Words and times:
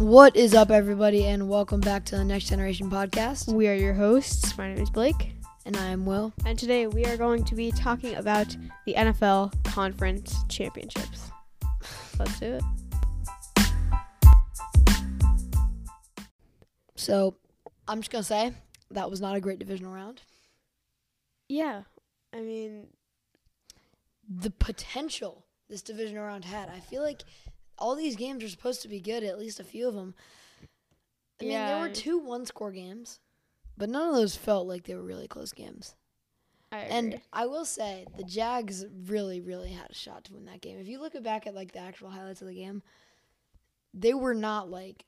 What 0.00 0.34
is 0.34 0.54
up, 0.54 0.70
everybody, 0.70 1.26
and 1.26 1.48
welcome 1.48 1.80
back 1.80 2.04
to 2.06 2.16
the 2.16 2.24
Next 2.24 2.46
Generation 2.48 2.90
Podcast. 2.90 3.52
We 3.52 3.68
are 3.68 3.74
your 3.74 3.92
hosts. 3.92 4.56
My 4.56 4.72
name 4.72 4.82
is 4.82 4.88
Blake, 4.90 5.34
And 5.66 5.76
I 5.76 5.88
am 5.88 6.06
Will. 6.06 6.32
and 6.46 6.58
today 6.58 6.86
we 6.86 7.04
are 7.04 7.16
going 7.18 7.44
to 7.44 7.54
be 7.54 7.70
talking 7.70 8.14
about 8.14 8.56
the 8.86 8.94
NFL 8.94 9.52
Conference 9.64 10.42
Championships. 10.48 11.30
Let's 12.18 12.40
do 12.40 12.58
it. 12.58 12.62
So, 16.96 17.36
I'm 17.86 18.00
just 18.00 18.10
gonna 18.10 18.24
say 18.24 18.52
that 18.90 19.10
was 19.10 19.20
not 19.20 19.36
a 19.36 19.40
great 19.40 19.58
divisional 19.58 19.92
round. 19.92 20.22
Yeah, 21.48 21.82
I 22.32 22.40
mean, 22.40 22.86
The 24.28 24.50
potential 24.50 25.44
this 25.68 25.82
divisional 25.82 26.24
round 26.24 26.44
had, 26.44 26.68
I 26.68 26.80
feel 26.80 27.02
like 27.02 27.22
all 27.80 27.96
these 27.96 28.16
games 28.16 28.44
are 28.44 28.48
supposed 28.48 28.82
to 28.82 28.88
be 28.88 29.00
good. 29.00 29.22
At 29.24 29.38
least 29.38 29.58
a 29.60 29.64
few 29.64 29.88
of 29.88 29.94
them. 29.94 30.14
I 31.40 31.44
mean, 31.44 31.52
there 31.68 31.80
were 31.80 31.88
two 31.88 32.18
one-score 32.18 32.70
games, 32.70 33.18
but 33.76 33.88
none 33.88 34.08
of 34.08 34.14
those 34.14 34.36
felt 34.36 34.66
like 34.68 34.84
they 34.84 34.94
were 34.94 35.02
really 35.02 35.26
close 35.26 35.52
games. 35.52 35.96
I 36.70 36.80
And. 36.80 37.20
I 37.32 37.46
will 37.46 37.64
say 37.64 38.04
the 38.16 38.24
Jags 38.24 38.84
really, 39.06 39.40
really 39.40 39.70
had 39.70 39.90
a 39.90 39.94
shot 39.94 40.24
to 40.24 40.34
win 40.34 40.44
that 40.44 40.60
game. 40.60 40.78
If 40.78 40.86
you 40.86 41.00
look 41.00 41.20
back 41.22 41.46
at 41.46 41.54
like 41.54 41.72
the 41.72 41.80
actual 41.80 42.10
highlights 42.10 42.42
of 42.42 42.48
the 42.48 42.54
game, 42.54 42.82
they 43.94 44.14
were 44.14 44.34
not 44.34 44.70
like. 44.70 45.04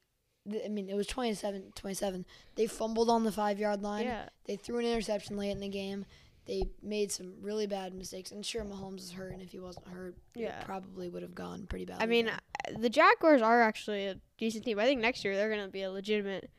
I 0.65 0.67
mean, 0.67 0.89
it 0.89 0.97
was 0.97 1.07
27 1.07 1.73
27. 1.77 2.27
They 2.57 2.67
fumbled 2.67 3.09
on 3.09 3.23
the 3.23 3.31
five 3.31 3.61
yard 3.61 3.81
line. 3.83 4.07
yeah, 4.07 4.29
They 4.47 4.57
threw 4.57 4.79
an 4.79 4.87
interception 4.87 5.37
late 5.37 5.51
in 5.51 5.61
the 5.61 5.69
game. 5.69 6.05
They 6.45 6.65
made 6.83 7.13
some 7.13 7.35
really 7.41 7.67
bad 7.67 7.95
mistakes. 7.95 8.33
And 8.33 8.45
sure, 8.45 8.65
Mahomes 8.65 8.95
was 8.97 9.13
hurt, 9.13 9.33
and 9.33 9.41
if 9.43 9.53
he 9.53 9.61
wasn't 9.61 9.87
hurt, 9.89 10.17
Yeah. 10.35 10.59
it 10.61 10.65
probably 10.65 11.09
would 11.09 11.23
have 11.23 11.35
gone 11.35 11.67
pretty 11.67 11.85
bad. 11.85 12.03
I 12.03 12.07
mean, 12.07 12.29
uh, 12.29 12.39
the 12.79 12.91
Jaguars 12.91 13.43
are 13.43 13.61
actually 13.63 14.07
a 14.07 14.17
decent 14.39 14.65
team. 14.65 14.79
I 14.81 14.85
think 14.85 15.01
next 15.01 15.25
year 15.25 15.37
they're 15.37 15.49
going 15.51 15.65
to 15.65 15.71
be 15.71 15.83
a 15.83 15.91
legitimate 15.91 16.51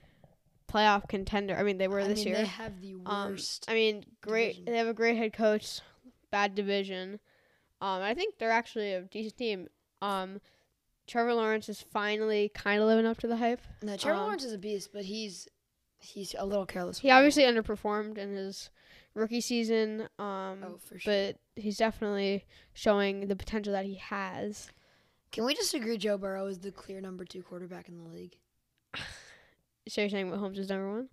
playoff 0.69 1.07
contender. 1.09 1.55
I 1.57 1.63
mean, 1.63 1.77
they 1.77 1.87
were 1.89 1.99
I 1.99 2.07
this 2.07 2.19
mean, 2.19 2.27
year. 2.29 2.37
they 2.37 2.45
have 2.45 2.79
the 2.81 2.93
Um, 3.05 3.31
worst. 3.31 3.65
I 3.67 3.73
mean, 3.73 4.05
great. 4.21 4.53
division. 4.55 4.65
They 4.65 4.77
have 4.77 4.87
a 4.87 4.93
great 4.93 5.17
head 5.17 5.33
coach, 5.33 5.81
bad 6.31 6.55
division. 6.55 7.19
Um, 7.81 8.01
I 8.01 8.13
think 8.13 8.37
they're 8.39 8.51
actually 8.51 8.93
a 8.93 9.01
decent 9.01 9.37
team. 9.37 9.67
Um, 10.01 10.39
Trevor 11.07 11.33
Lawrence 11.33 11.67
is 11.67 11.81
finally 11.81 12.49
kind 12.55 12.81
of 12.81 12.87
living 12.87 13.05
up 13.05 13.17
to 13.19 13.27
the 13.27 13.35
hype. 13.35 13.59
no, 13.81 13.97
Trevor 13.97 14.17
um, 14.19 14.23
Lawrence 14.23 14.45
is 14.45 14.53
a 14.53 14.57
beast, 14.57 14.91
but 14.93 15.03
he's 15.03 15.49
he's 15.99 16.33
a 16.39 16.45
little 16.45 16.65
careless. 16.65 16.99
He 16.99 17.09
obviously 17.11 17.43
underperformed 17.43 18.17
in 18.17 18.33
his 18.33 18.69
rookie 19.15 19.41
season. 19.41 20.01
Um, 20.19 20.63
Oh, 20.63 20.79
for 20.85 20.99
sure. 20.99 21.13
but 21.13 21.61
he's 21.61 21.77
definitely 21.77 22.45
showing 22.73 23.27
the 23.27 23.35
potential 23.35 23.73
that 23.73 23.85
he 23.85 23.95
has. 23.95 24.69
Can 25.31 25.45
we 25.45 25.53
just 25.55 25.73
agree 25.73 25.97
Joe 25.97 26.17
Burrow 26.17 26.45
is 26.47 26.59
the 26.59 26.71
clear 26.71 27.01
number 27.01 27.25
two 27.25 27.41
quarterback 27.43 27.87
in 27.89 27.97
the 27.97 28.09
league? 28.09 28.37
So 29.89 29.99
you're 29.99 30.09
saying 30.09 30.29
Mahomes 30.31 30.57
is 30.57 30.69
number 30.69 30.89
one? 30.89 31.09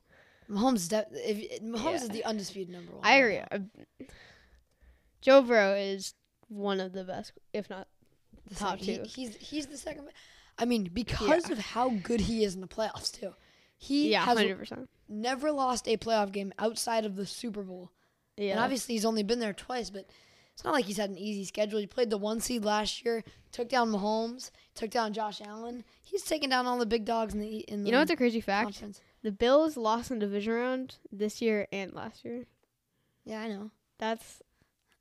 Mahomes 0.49 0.89
de- 0.89 1.05
if 1.29 1.61
Mahomes 1.61 2.03
is 2.03 2.09
the 2.11 2.25
undisputed 2.25 2.73
number 2.73 2.93
one. 2.93 3.01
I 3.05 3.15
agree. 3.17 3.39
now. 3.39 3.47
Uh, 3.51 4.05
Joe 5.21 5.43
Burrow 5.43 5.75
is 5.75 6.15
one 6.49 6.79
of 6.79 6.93
the 6.93 7.03
best, 7.03 7.33
if 7.53 7.69
not 7.69 7.89
The 8.47 8.55
top 8.55 8.79
second- 8.79 8.85
he- 8.87 8.97
two. 8.99 9.03
he's 9.33 9.37
he's 9.37 9.67
the 9.67 9.77
second. 9.77 10.09
I 10.57 10.67
mean, 10.67 10.85
because 10.93 11.47
Yeah. 11.49 11.53
of 11.55 11.59
how 11.59 11.89
good 11.91 12.21
he 12.21 12.45
is 12.45 12.55
in 12.55 12.61
the 12.61 12.69
playoffs 12.69 13.11
too. 13.13 13.35
He 13.83 14.11
yeah, 14.13 14.25
has 14.27 14.37
hundred 14.37 14.59
percent. 14.59 14.91
never 15.09 15.51
lost 15.51 15.89
a 15.89 15.97
playoff 15.97 16.33
game 16.33 16.53
outside 16.59 17.07
of 17.07 17.17
the 17.17 17.25
Super 17.25 17.63
Bowl. 17.63 17.91
Yeah, 18.37 18.53
And 18.53 18.61
obviously 18.61 18.95
he's 18.95 19.07
only 19.07 19.23
been 19.23 19.39
there 19.39 19.55
twice, 19.55 19.89
but 19.89 20.07
it's 20.53 20.65
not 20.65 20.75
like 20.75 20.85
he's 20.85 20.99
had 20.99 21.09
an 21.09 21.17
easy 21.17 21.45
schedule. 21.47 21.79
He 21.81 21.87
played 21.87 22.11
the 22.11 22.19
one 22.19 22.41
seed 22.41 22.63
last 22.65 23.03
year, 23.05 23.25
took 23.53 23.71
down 23.71 23.91
Mahomes, 23.91 24.51
took 24.75 24.91
down 24.91 25.15
Josh 25.15 25.41
Allen. 25.41 25.83
He's 26.03 26.23
taken 26.25 26.51
down 26.51 26.67
all 26.67 26.77
the 26.79 26.85
big 26.85 27.07
dogs 27.07 27.33
in 27.33 27.41
the 27.41 27.59
in 27.61 27.83
the 27.83 27.87
you 27.89 27.93
know 27.93 28.01
what's 28.01 28.11
a 28.11 28.17
crazy 28.17 28.43
fact? 28.43 28.65
conference. 28.67 29.01
The 29.23 29.33
Bills 29.33 29.79
lost 29.79 30.11
in 30.11 30.19
the 30.19 30.27
division 30.27 30.53
round 30.53 30.97
this 31.11 31.41
year 31.41 31.67
and 31.73 31.95
last 31.95 32.23
year. 32.25 32.45
Yeah, 33.25 33.41
I 33.41 33.49
know. 33.49 33.71
That's, 33.99 34.43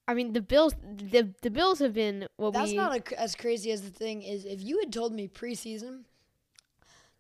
I 0.08 0.14
mean, 0.14 0.32
the 0.34 0.42
Bills. 0.42 0.74
The 0.98 1.34
the 1.42 1.50
Bills 1.50 1.80
have 1.80 1.94
been 1.94 2.28
what 2.38 2.54
That's 2.54 2.72
we. 2.72 2.78
not 2.78 2.98
a, 3.12 3.20
as 3.20 3.36
crazy 3.36 3.72
as 3.72 3.82
the 3.82 3.90
thing 3.92 4.22
is. 4.22 4.46
If 4.46 4.62
you 4.62 4.80
had 4.80 4.92
told 4.94 5.14
me 5.14 5.28
preseason, 5.28 6.04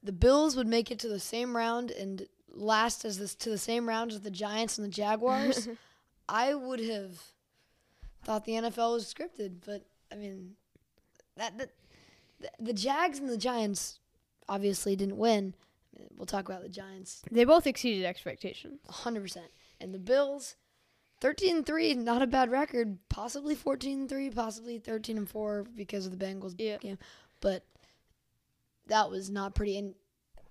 the 0.03 0.11
Bills 0.11 0.55
would 0.55 0.67
make 0.67 0.91
it 0.91 0.99
to 0.99 1.07
the 1.09 1.19
same 1.19 1.55
round 1.55 1.91
and 1.91 2.27
last 2.51 3.05
as 3.05 3.19
this 3.19 3.35
to 3.35 3.49
the 3.49 3.57
same 3.57 3.87
round 3.87 4.11
as 4.11 4.21
the 4.21 4.31
Giants 4.31 4.77
and 4.77 4.85
the 4.85 4.91
Jaguars, 4.91 5.67
I 6.29 6.53
would 6.53 6.79
have 6.79 7.19
thought 8.23 8.45
the 8.45 8.53
NFL 8.53 8.93
was 8.93 9.13
scripted. 9.13 9.57
But 9.65 9.85
I 10.11 10.15
mean, 10.15 10.55
that, 11.37 11.57
that 11.57 11.69
the, 12.39 12.49
the 12.59 12.73
Jags 12.73 13.19
and 13.19 13.29
the 13.29 13.37
Giants 13.37 13.99
obviously 14.47 14.95
didn't 14.95 15.17
win. 15.17 15.53
We'll 16.17 16.25
talk 16.25 16.47
about 16.47 16.63
the 16.63 16.69
Giants 16.69 17.21
they 17.31 17.43
both 17.43 17.67
exceeded 17.67 18.05
expectations. 18.05 18.79
100%. 18.89 19.37
And 19.81 19.93
the 19.93 19.99
Bills 19.99 20.55
13 21.21 21.63
3, 21.63 21.95
not 21.95 22.21
a 22.21 22.27
bad 22.27 22.49
record. 22.49 22.97
Possibly 23.09 23.55
14 23.55 24.07
3, 24.07 24.29
possibly 24.29 24.77
13 24.79 25.17
and 25.17 25.29
4 25.29 25.65
because 25.75 26.05
of 26.05 26.17
the 26.17 26.25
Bengals 26.25 26.55
Yeah. 26.57 26.77
game. 26.77 26.97
But 27.41 27.63
that 28.89 29.09
was 29.09 29.29
not 29.29 29.55
pretty. 29.55 29.77
And 29.77 29.95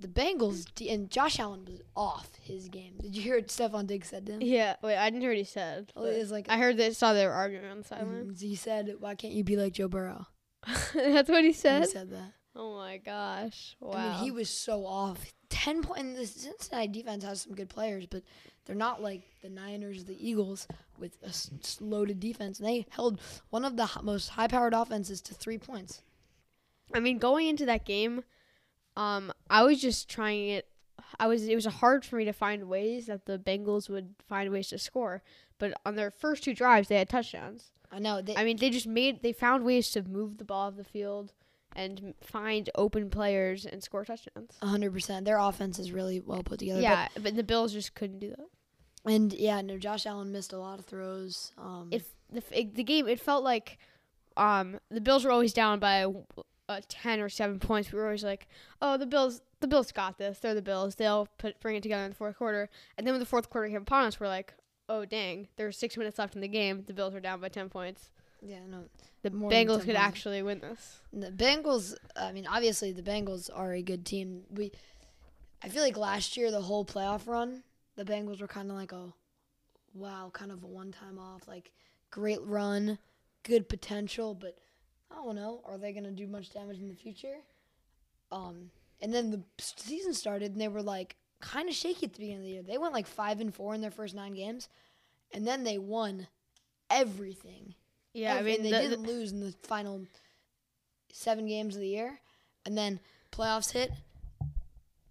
the 0.00 0.08
Bengals 0.08 0.66
and 0.92 1.10
Josh 1.10 1.38
Allen 1.40 1.64
was 1.64 1.80
off 1.96 2.30
his 2.40 2.68
game. 2.68 2.94
Did 3.00 3.16
you 3.16 3.22
hear 3.22 3.34
what 3.36 3.48
Stefon 3.48 3.86
Diggs 3.86 4.08
said 4.08 4.26
to 4.26 4.32
him? 4.34 4.42
Yeah. 4.42 4.76
Wait, 4.82 4.96
I 4.96 5.10
didn't 5.10 5.22
hear 5.22 5.30
what 5.30 5.38
he 5.38 5.44
said. 5.44 5.92
Well, 5.96 6.04
it 6.06 6.18
was 6.18 6.30
like, 6.30 6.46
I 6.48 6.56
heard 6.58 6.76
they 6.76 6.92
saw 6.92 7.12
they 7.12 7.26
were 7.26 7.32
arguing 7.32 7.64
on 7.66 7.78
the 7.78 7.84
sideline. 7.84 8.26
Mhm. 8.30 8.40
he 8.40 8.54
said, 8.54 8.94
"Why 9.00 9.14
can't 9.14 9.34
you 9.34 9.42
be 9.44 9.56
like 9.56 9.72
Joe 9.74 9.88
Burrow?" 9.88 10.26
That's 10.94 11.28
what 11.28 11.44
he 11.44 11.52
said. 11.52 11.82
He 11.84 11.90
said. 11.90 12.10
that. 12.10 12.32
Oh 12.56 12.76
my 12.76 12.96
gosh! 12.96 13.76
Wow. 13.78 13.92
I 13.96 14.08
mean, 14.14 14.24
he 14.24 14.30
was 14.32 14.50
so 14.50 14.84
off. 14.86 15.32
Ten 15.48 15.82
point. 15.82 16.00
And 16.00 16.16
the 16.16 16.26
Cincinnati 16.26 16.88
defense 16.88 17.22
has 17.24 17.42
some 17.42 17.54
good 17.54 17.68
players, 17.68 18.06
but 18.06 18.22
they're 18.64 18.74
not 18.76 19.00
like 19.02 19.22
the 19.42 19.48
Niners, 19.48 20.04
the 20.04 20.16
Eagles, 20.28 20.66
with 20.98 21.16
a 21.22 21.28
s- 21.28 21.78
loaded 21.80 22.18
defense. 22.20 22.58
And 22.58 22.68
they 22.68 22.86
held 22.90 23.20
one 23.50 23.64
of 23.64 23.76
the 23.76 23.84
h- 23.84 24.02
most 24.02 24.28
high-powered 24.30 24.74
offenses 24.74 25.20
to 25.22 25.34
three 25.34 25.58
points. 25.58 26.02
I 26.94 27.00
mean, 27.00 27.18
going 27.18 27.48
into 27.48 27.66
that 27.66 27.84
game, 27.84 28.24
um, 28.96 29.32
I 29.48 29.62
was 29.62 29.80
just 29.80 30.08
trying 30.08 30.48
it. 30.50 30.68
I 31.20 31.26
was. 31.26 31.46
It 31.46 31.54
was 31.54 31.66
hard 31.66 32.04
for 32.04 32.16
me 32.16 32.24
to 32.24 32.32
find 32.32 32.68
ways 32.68 33.06
that 33.06 33.26
the 33.26 33.38
Bengals 33.38 33.88
would 33.88 34.14
find 34.26 34.50
ways 34.50 34.68
to 34.68 34.78
score. 34.78 35.22
But 35.58 35.74
on 35.84 35.96
their 35.96 36.10
first 36.10 36.44
two 36.44 36.54
drives, 36.54 36.88
they 36.88 36.96
had 36.98 37.08
touchdowns. 37.08 37.72
I 37.90 37.98
know. 37.98 38.20
They, 38.20 38.36
I 38.36 38.44
mean, 38.44 38.58
they 38.58 38.70
just 38.70 38.86
made. 38.86 39.22
They 39.22 39.32
found 39.32 39.64
ways 39.64 39.90
to 39.92 40.02
move 40.02 40.38
the 40.38 40.44
ball 40.44 40.68
off 40.68 40.76
the 40.76 40.84
field 40.84 41.32
and 41.74 42.14
find 42.22 42.68
open 42.74 43.10
players 43.10 43.64
and 43.64 43.82
score 43.82 44.04
touchdowns. 44.04 44.56
hundred 44.62 44.92
percent. 44.92 45.24
Their 45.24 45.38
offense 45.38 45.78
is 45.78 45.92
really 45.92 46.20
well 46.20 46.42
put 46.42 46.58
together. 46.58 46.80
Yeah, 46.80 47.08
but, 47.20 47.36
the 47.36 47.42
Bills 47.42 47.72
just 47.72 47.94
couldn't 47.94 48.18
do 48.18 48.30
that. 48.30 49.10
And 49.10 49.32
yeah, 49.32 49.60
no. 49.60 49.78
Josh 49.78 50.06
Allen 50.06 50.32
missed 50.32 50.52
a 50.52 50.58
lot 50.58 50.78
of 50.78 50.84
throws. 50.84 51.52
Um, 51.56 51.88
If 51.90 52.08
the 52.30 52.42
the 52.74 52.84
game, 52.84 53.08
it 53.08 53.20
felt 53.20 53.44
like, 53.44 53.78
um, 54.36 54.80
the 54.90 55.00
Bills 55.00 55.24
were 55.24 55.30
always 55.30 55.52
down 55.52 55.78
by 55.78 56.06
uh, 56.68 56.80
ten 56.88 57.20
or 57.20 57.28
seven 57.28 57.58
points. 57.58 57.90
We 57.92 57.98
were 57.98 58.06
always 58.06 58.24
like, 58.24 58.46
oh, 58.82 58.96
the 58.96 59.06
Bills, 59.06 59.40
the 59.60 59.68
Bills 59.68 59.90
got 59.92 60.18
this. 60.18 60.38
They're 60.38 60.54
the 60.54 60.62
Bills. 60.62 60.94
They'll 60.96 61.28
put 61.38 61.58
bring 61.60 61.76
it 61.76 61.82
together 61.82 62.04
in 62.04 62.10
the 62.10 62.16
fourth 62.16 62.36
quarter. 62.36 62.68
And 62.96 63.06
then 63.06 63.14
when 63.14 63.20
the 63.20 63.26
fourth 63.26 63.48
quarter 63.50 63.68
came 63.68 63.82
upon 63.82 64.04
us, 64.04 64.20
we're 64.20 64.28
like, 64.28 64.54
oh 64.88 65.04
dang, 65.04 65.48
there's 65.56 65.76
six 65.76 65.96
minutes 65.96 66.18
left 66.18 66.34
in 66.34 66.40
the 66.40 66.48
game. 66.48 66.84
The 66.86 66.92
Bills 66.92 67.14
are 67.14 67.20
down 67.20 67.40
by 67.40 67.48
ten 67.48 67.68
points. 67.68 68.10
yeah, 68.42 68.60
no. 68.68 68.84
The 69.22 69.30
More 69.30 69.50
Bengals 69.50 69.78
could 69.80 69.86
points. 69.96 70.00
actually 70.00 70.42
win 70.42 70.60
this. 70.60 71.00
The 71.12 71.30
Bengals. 71.30 71.96
I 72.14 72.32
mean, 72.32 72.46
obviously 72.46 72.92
the 72.92 73.02
Bengals 73.02 73.50
are 73.52 73.72
a 73.72 73.82
good 73.82 74.06
team. 74.06 74.42
We, 74.50 74.70
I 75.62 75.68
feel 75.68 75.82
like 75.82 75.96
last 75.96 76.36
year 76.36 76.50
the 76.50 76.60
whole 76.62 76.84
playoff 76.84 77.26
run, 77.26 77.64
the 77.96 78.04
Bengals 78.04 78.40
were 78.40 78.46
kind 78.46 78.70
of 78.70 78.76
like 78.76 78.92
a, 78.92 79.12
wow, 79.92 80.30
kind 80.32 80.52
of 80.52 80.62
a 80.62 80.66
one-time 80.68 81.18
off. 81.18 81.48
Like 81.48 81.72
great 82.10 82.40
run, 82.42 82.98
good 83.42 83.68
potential, 83.68 84.34
but 84.34 84.56
I 85.10 85.16
don't 85.16 85.36
know. 85.36 85.60
Are 85.64 85.78
they 85.78 85.92
gonna 85.92 86.10
do 86.12 86.26
much 86.26 86.52
damage 86.52 86.78
in 86.78 86.88
the 86.88 86.94
future? 86.94 87.36
Um, 88.30 88.70
and 89.00 89.12
then 89.14 89.30
the 89.30 89.42
season 89.58 90.12
started 90.14 90.52
and 90.52 90.60
they 90.60 90.68
were 90.68 90.82
like 90.82 91.16
kind 91.40 91.68
of 91.68 91.74
shaky 91.74 92.06
at 92.06 92.12
the 92.14 92.18
beginning 92.18 92.38
of 92.38 92.44
the 92.44 92.50
year. 92.50 92.62
They 92.62 92.78
went 92.78 92.92
like 92.92 93.06
five 93.06 93.40
and 93.40 93.54
four 93.54 93.74
in 93.74 93.80
their 93.80 93.90
first 93.90 94.14
nine 94.14 94.34
games, 94.34 94.68
and 95.32 95.46
then 95.46 95.64
they 95.64 95.78
won 95.78 96.26
everything. 96.90 97.74
Yeah, 98.12 98.34
I 98.34 98.42
mean, 98.42 98.62
they 98.62 98.70
the- 98.70 98.76
the- 98.76 98.88
didn't 98.88 99.06
lose 99.06 99.32
in 99.32 99.40
the 99.40 99.52
final 99.62 100.04
seven 101.12 101.46
games 101.46 101.74
of 101.76 101.80
the 101.80 101.88
year, 101.88 102.20
and 102.66 102.76
then 102.76 103.00
playoffs 103.32 103.70
hit, 103.72 103.92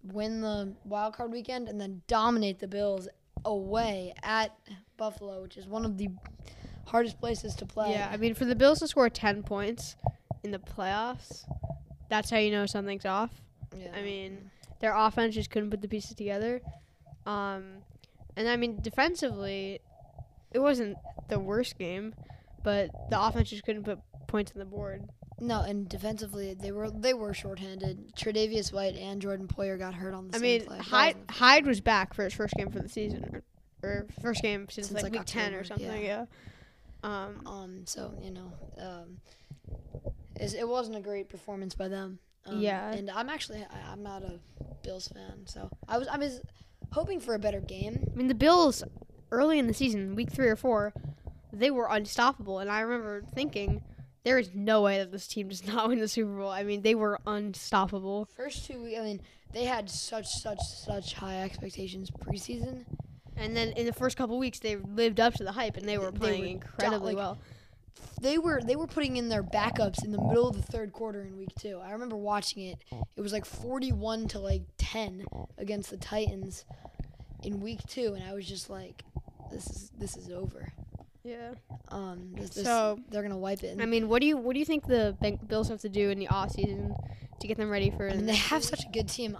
win 0.02 0.40
the 0.42 0.74
wild 0.84 1.14
card 1.14 1.32
weekend, 1.32 1.68
and 1.68 1.80
then 1.80 2.02
dominate 2.06 2.58
the 2.60 2.68
Bills 2.68 3.08
away 3.44 4.12
at 4.22 4.56
Buffalo, 4.96 5.42
which 5.42 5.56
is 5.56 5.66
one 5.66 5.84
of 5.84 5.96
the 5.96 6.08
hardest 6.88 7.20
places 7.20 7.54
to 7.56 7.66
play. 7.66 7.92
Yeah, 7.92 8.08
I 8.10 8.16
mean, 8.16 8.34
for 8.34 8.44
the 8.44 8.54
Bills 8.54 8.80
to 8.80 8.88
score 8.88 9.08
10 9.08 9.42
points 9.42 9.96
in 10.42 10.50
the 10.50 10.58
playoffs, 10.58 11.44
that's 12.08 12.30
how 12.30 12.38
you 12.38 12.50
know 12.50 12.66
something's 12.66 13.04
off. 13.04 13.30
Yeah. 13.76 13.88
I 13.94 14.02
mean, 14.02 14.50
their 14.80 14.94
offense 14.94 15.34
just 15.34 15.50
couldn't 15.50 15.70
put 15.70 15.82
the 15.82 15.88
pieces 15.88 16.14
together. 16.14 16.60
Um, 17.26 17.82
and 18.36 18.48
I 18.48 18.56
mean, 18.56 18.78
defensively, 18.80 19.80
it 20.52 20.58
wasn't 20.60 20.96
the 21.28 21.38
worst 21.38 21.78
game, 21.78 22.14
but 22.64 22.90
the 23.10 23.20
offense 23.20 23.50
just 23.50 23.64
couldn't 23.64 23.84
put 23.84 23.98
points 24.26 24.52
on 24.52 24.58
the 24.58 24.64
board. 24.64 25.08
No, 25.40 25.60
and 25.60 25.88
defensively 25.88 26.54
they 26.54 26.72
were 26.72 26.90
they 26.90 27.14
were 27.14 27.32
shorthanded. 27.32 28.12
Tre'Davious 28.16 28.72
White 28.72 28.96
and 28.96 29.22
Jordan 29.22 29.46
Poyer 29.46 29.78
got 29.78 29.94
hurt 29.94 30.14
on 30.14 30.28
the 30.28 30.36
I 30.36 30.40
same 30.40 30.42
mean, 30.42 30.66
play. 30.66 30.78
Hyde 30.78 31.14
wasn't 31.14 31.30
Hyde 31.30 31.66
was 31.66 31.80
back 31.80 32.14
for 32.14 32.24
his 32.24 32.32
first 32.32 32.54
game 32.54 32.70
for 32.70 32.80
the 32.80 32.88
season, 32.88 33.24
or, 33.32 33.88
or 33.88 34.06
first 34.20 34.42
game 34.42 34.66
since, 34.68 34.88
Since, 34.88 34.96
like, 34.96 35.04
like, 35.04 35.12
week 35.12 35.22
ten 35.26 35.54
or 35.54 35.60
October, 35.60 35.80
something. 35.80 36.04
Yeah. 36.04 36.24
Um. 37.02 37.46
Um, 37.46 37.86
so 37.86 38.12
you 38.22 38.30
know, 38.30 38.52
um, 38.78 39.18
it 40.36 40.66
wasn't 40.68 40.96
a 40.96 41.00
great 41.00 41.28
performance 41.28 41.74
by 41.74 41.88
them. 41.88 42.18
Um, 42.46 42.60
Yeah. 42.60 42.92
and 42.92 43.10
I'm 43.10 43.28
actually 43.28 43.58
I, 43.62 43.92
I'm 43.92 44.02
not 44.02 44.22
a 44.22 44.40
Bills 44.82 45.08
fan, 45.08 45.46
so 45.46 45.70
I 45.88 45.98
was 45.98 46.08
I 46.08 46.16
was 46.16 46.40
hoping 46.92 47.20
for 47.20 47.34
a 47.34 47.38
better 47.38 47.60
game. 47.60 48.08
I 48.10 48.16
mean, 48.16 48.28
the 48.28 48.34
Bills 48.34 48.82
early 49.30 49.58
in 49.58 49.66
the 49.66 49.74
season, 49.74 50.14
week 50.14 50.30
three 50.30 50.48
or 50.48 50.56
four, 50.56 50.92
they 51.52 51.70
were 51.70 51.88
unstoppable, 51.90 52.58
and 52.60 52.70
I 52.70 52.80
remember 52.80 53.22
thinking, 53.34 53.82
there 54.24 54.38
is 54.38 54.50
no 54.54 54.82
way 54.82 54.98
that 54.98 55.12
this 55.12 55.26
team 55.26 55.48
does 55.48 55.66
not 55.72 55.88
win 55.88 55.98
the 55.98 56.08
Super 56.08 56.34
Bowl. 56.36 56.50
I 56.50 56.62
mean, 56.62 56.82
they 56.82 56.94
were 56.94 57.20
unstoppable. 57.26 58.28
First 58.36 58.66
two, 58.66 58.92
I 58.98 59.02
mean, 59.02 59.20
they 59.52 59.64
had 59.64 59.90
such 59.90 60.26
such 60.28 60.60
such 60.60 61.14
high 61.14 61.42
expectations 61.42 62.10
preseason. 62.10 62.84
And 63.38 63.56
then 63.56 63.72
in 63.72 63.86
the 63.86 63.92
first 63.92 64.16
couple 64.16 64.38
weeks, 64.38 64.58
they 64.58 64.76
lived 64.76 65.20
up 65.20 65.34
to 65.34 65.44
the 65.44 65.52
hype, 65.52 65.76
and 65.76 65.88
they 65.88 65.98
were 65.98 66.12
playing 66.12 66.40
were 66.42 66.48
incredibly 66.48 67.14
like, 67.14 67.16
well. 67.16 67.38
They 68.20 68.38
were 68.38 68.60
they 68.64 68.76
were 68.76 68.86
putting 68.86 69.16
in 69.16 69.28
their 69.28 69.42
backups 69.42 70.04
in 70.04 70.12
the 70.12 70.20
middle 70.20 70.48
of 70.48 70.56
the 70.56 70.62
third 70.72 70.92
quarter 70.92 71.22
in 71.22 71.36
week 71.36 71.54
two. 71.58 71.80
I 71.82 71.92
remember 71.92 72.16
watching 72.16 72.64
it. 72.64 72.78
It 73.16 73.20
was 73.20 73.32
like 73.32 73.44
41 73.44 74.28
to 74.28 74.38
like 74.40 74.62
10 74.78 75.24
against 75.56 75.90
the 75.90 75.96
Titans 75.96 76.64
in 77.42 77.60
week 77.60 77.80
two, 77.88 78.14
and 78.14 78.24
I 78.24 78.34
was 78.34 78.46
just 78.46 78.70
like, 78.70 79.04
this 79.52 79.66
is 79.68 79.90
this 79.98 80.16
is 80.16 80.30
over. 80.30 80.72
Yeah. 81.24 81.54
Um, 81.90 82.32
this, 82.34 82.50
this, 82.50 82.64
So- 82.64 82.98
they're 83.10 83.22
gonna 83.22 83.36
wipe 83.38 83.62
it. 83.62 83.80
I 83.80 83.86
mean, 83.86 84.08
what 84.08 84.20
do 84.20 84.26
you 84.26 84.36
what 84.36 84.54
do 84.54 84.58
you 84.58 84.64
think 84.64 84.86
the 84.86 85.16
Bills 85.46 85.68
have 85.68 85.80
to 85.82 85.88
do 85.88 86.10
in 86.10 86.18
the 86.18 86.28
off 86.28 86.52
season 86.52 86.94
to 87.40 87.46
get 87.46 87.56
them 87.56 87.70
ready 87.70 87.90
for? 87.90 88.08
I 88.08 88.14
mean, 88.14 88.26
they 88.26 88.34
have 88.34 88.62
season? 88.62 88.78
such 88.78 88.86
a 88.86 88.90
good 88.90 89.08
team. 89.08 89.36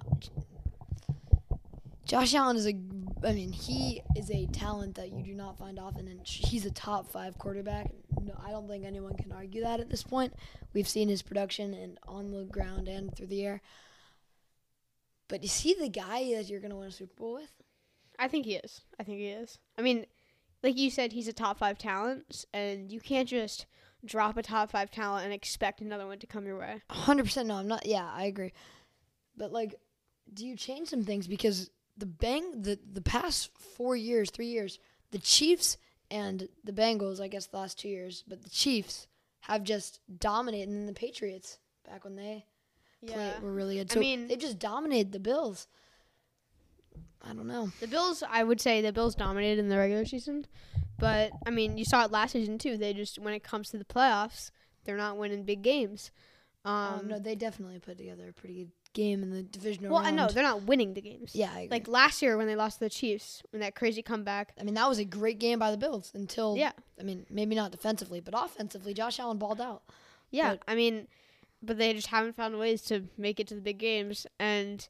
Josh 2.08 2.34
Allen 2.34 2.56
is 2.56 2.66
a, 2.66 2.74
I 3.22 3.32
mean, 3.32 3.52
he 3.52 4.00
is 4.16 4.30
a 4.30 4.46
talent 4.46 4.94
that 4.94 5.12
you 5.12 5.22
do 5.22 5.34
not 5.34 5.58
find 5.58 5.78
often, 5.78 6.08
and 6.08 6.26
he's 6.26 6.64
a 6.64 6.70
top 6.70 7.12
five 7.12 7.36
quarterback. 7.36 7.92
No, 8.22 8.32
I 8.42 8.50
don't 8.50 8.66
think 8.66 8.86
anyone 8.86 9.14
can 9.14 9.30
argue 9.30 9.62
that 9.62 9.78
at 9.78 9.90
this 9.90 10.02
point. 10.02 10.32
We've 10.72 10.88
seen 10.88 11.10
his 11.10 11.20
production 11.20 11.74
and 11.74 11.98
on 12.08 12.30
the 12.30 12.44
ground 12.44 12.88
and 12.88 13.14
through 13.14 13.26
the 13.26 13.44
air. 13.44 13.60
But 15.28 15.44
is 15.44 15.60
he 15.60 15.74
the 15.74 15.90
guy 15.90 16.32
that 16.34 16.48
you're 16.48 16.60
gonna 16.60 16.78
win 16.78 16.88
a 16.88 16.90
Super 16.90 17.14
Bowl 17.14 17.34
with? 17.34 17.52
I 18.18 18.26
think 18.26 18.46
he 18.46 18.54
is. 18.54 18.80
I 18.98 19.02
think 19.02 19.18
he 19.18 19.28
is. 19.28 19.58
I 19.76 19.82
mean, 19.82 20.06
like 20.62 20.78
you 20.78 20.90
said, 20.90 21.12
he's 21.12 21.28
a 21.28 21.34
top 21.34 21.58
five 21.58 21.76
talent, 21.76 22.46
and 22.54 22.90
you 22.90 23.00
can't 23.00 23.28
just 23.28 23.66
drop 24.02 24.38
a 24.38 24.42
top 24.42 24.70
five 24.70 24.90
talent 24.90 25.26
and 25.26 25.34
expect 25.34 25.82
another 25.82 26.06
one 26.06 26.18
to 26.20 26.26
come 26.26 26.46
your 26.46 26.58
way. 26.58 26.80
hundred 26.88 27.24
percent. 27.24 27.48
No, 27.48 27.56
I'm 27.56 27.68
not. 27.68 27.84
Yeah, 27.84 28.08
I 28.10 28.24
agree. 28.24 28.54
But 29.36 29.52
like, 29.52 29.74
do 30.32 30.46
you 30.46 30.56
change 30.56 30.88
some 30.88 31.04
things 31.04 31.26
because 31.26 31.70
the 31.98 32.06
bang 32.06 32.62
the 32.62 32.78
the 32.92 33.00
past 33.02 33.50
four 33.76 33.96
years, 33.96 34.30
three 34.30 34.46
years, 34.46 34.78
the 35.10 35.18
Chiefs 35.18 35.76
and 36.10 36.48
the 36.64 36.72
Bengals, 36.72 37.20
I 37.20 37.28
guess 37.28 37.46
the 37.46 37.58
last 37.58 37.78
two 37.78 37.88
years, 37.88 38.24
but 38.26 38.42
the 38.42 38.50
Chiefs 38.50 39.06
have 39.40 39.62
just 39.64 40.00
dominated, 40.18 40.68
and 40.70 40.88
the 40.88 40.92
Patriots 40.94 41.58
back 41.86 42.04
when 42.04 42.16
they 42.16 42.46
play, 43.06 43.32
were 43.42 43.52
really 43.52 43.76
good. 43.76 43.96
I 43.96 44.00
mean- 44.00 44.26
they've 44.28 44.38
just 44.38 44.58
dominated 44.58 45.12
the 45.12 45.20
Bills. 45.20 45.66
I 47.22 47.32
don't 47.34 47.46
know. 47.48 47.70
The 47.80 47.88
Bills, 47.88 48.22
I 48.28 48.44
would 48.44 48.60
say, 48.60 48.80
the 48.80 48.92
Bills 48.92 49.14
dominated 49.14 49.58
in 49.58 49.68
the 49.68 49.76
regular 49.76 50.04
season, 50.04 50.46
but 50.98 51.30
I 51.44 51.50
mean, 51.50 51.76
you 51.76 51.84
saw 51.84 52.04
it 52.04 52.12
last 52.12 52.32
season 52.32 52.58
too. 52.58 52.76
They 52.76 52.94
just, 52.94 53.18
when 53.18 53.34
it 53.34 53.42
comes 53.42 53.70
to 53.70 53.78
the 53.78 53.84
playoffs, 53.84 54.50
they're 54.84 54.96
not 54.96 55.16
winning 55.18 55.42
big 55.44 55.62
games. 55.62 56.10
Um, 56.64 56.74
Um, 56.74 57.08
no, 57.08 57.18
they 57.18 57.34
definitely 57.34 57.78
put 57.80 57.98
together 57.98 58.28
a 58.28 58.32
pretty 58.32 58.54
good 58.64 58.72
game 58.94 59.22
in 59.22 59.30
the 59.30 59.42
divisional 59.42 59.92
well, 59.92 60.04
I 60.04 60.10
know 60.10 60.28
they're 60.28 60.42
not 60.42 60.62
winning 60.62 60.94
the 60.94 61.00
games. 61.00 61.34
Yeah, 61.34 61.50
I. 61.52 61.68
Like 61.70 61.88
last 61.88 62.22
year 62.22 62.36
when 62.36 62.46
they 62.46 62.56
lost 62.56 62.78
to 62.78 62.84
the 62.84 62.90
Chiefs, 62.90 63.42
in 63.52 63.60
that 63.60 63.74
crazy 63.74 64.02
comeback. 64.02 64.52
I 64.60 64.64
mean, 64.64 64.74
that 64.74 64.88
was 64.88 64.98
a 64.98 65.04
great 65.04 65.38
game 65.38 65.58
by 65.58 65.70
the 65.70 65.76
Bills 65.76 66.10
until. 66.14 66.56
Yeah, 66.56 66.72
I 66.98 67.02
mean, 67.02 67.26
maybe 67.30 67.54
not 67.54 67.70
defensively, 67.70 68.20
but 68.20 68.34
offensively, 68.36 68.94
Josh 68.94 69.18
Allen 69.20 69.38
balled 69.38 69.60
out. 69.60 69.82
yeah. 70.30 70.50
But- 70.50 70.62
I 70.66 70.74
mean, 70.74 71.06
but 71.62 71.78
they 71.78 71.92
just 71.92 72.08
haven't 72.08 72.36
found 72.36 72.58
ways 72.58 72.82
to 72.82 73.04
make 73.16 73.40
it 73.40 73.46
to 73.48 73.54
the 73.54 73.60
big 73.60 73.78
games, 73.78 74.26
and 74.38 74.86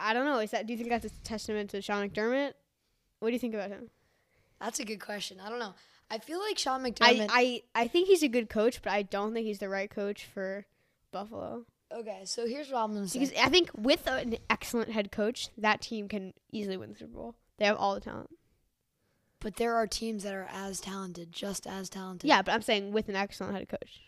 I 0.00 0.14
don't 0.14 0.24
know. 0.24 0.38
Is 0.38 0.50
that? 0.50 0.66
Do 0.66 0.72
you 0.72 0.76
think 0.78 0.90
that's 0.90 1.04
a 1.04 1.10
testament 1.22 1.70
to 1.70 1.82
Sean 1.82 2.08
McDermott? 2.08 2.52
What 3.20 3.28
do 3.28 3.32
you 3.32 3.38
think 3.38 3.54
about 3.54 3.70
him? 3.70 3.90
That's 4.60 4.80
a 4.80 4.84
good 4.84 5.00
question. 5.00 5.38
I 5.44 5.48
don't 5.48 5.58
know. 5.58 5.74
I 6.10 6.18
feel 6.18 6.38
like 6.40 6.58
Sean 6.58 6.84
I, 6.84 6.90
McDermott. 6.90 7.28
I 7.30 7.62
I 7.74 7.88
think 7.88 8.08
he's 8.08 8.22
a 8.22 8.28
good 8.28 8.48
coach, 8.48 8.80
but 8.82 8.92
I 8.92 9.02
don't 9.02 9.34
think 9.34 9.46
he's 9.46 9.58
the 9.58 9.68
right 9.68 9.90
coach 9.90 10.24
for 10.24 10.66
Buffalo. 11.12 11.64
Okay, 11.92 12.22
so 12.24 12.46
here's 12.46 12.70
what 12.70 12.78
I'm 12.80 12.94
gonna 12.94 13.08
say. 13.08 13.18
Because 13.20 13.34
I 13.38 13.48
think 13.48 13.70
with 13.76 14.06
an 14.06 14.36
excellent 14.50 14.90
head 14.92 15.10
coach, 15.12 15.50
that 15.58 15.80
team 15.80 16.08
can 16.08 16.32
easily 16.52 16.76
win 16.76 16.90
the 16.90 16.96
Super 16.96 17.12
Bowl. 17.12 17.34
They 17.58 17.64
have 17.66 17.76
all 17.76 17.94
the 17.94 18.00
talent. 18.00 18.30
but 19.40 19.56
there 19.56 19.74
are 19.76 19.86
teams 19.86 20.22
that 20.24 20.34
are 20.34 20.48
as 20.52 20.80
talented, 20.80 21.30
just 21.32 21.66
as 21.66 21.88
talented. 21.88 22.28
Yeah, 22.28 22.42
but 22.42 22.52
I'm 22.52 22.62
saying 22.62 22.92
with 22.92 23.08
an 23.08 23.16
excellent 23.16 23.54
head 23.54 23.68
coach. 23.68 24.00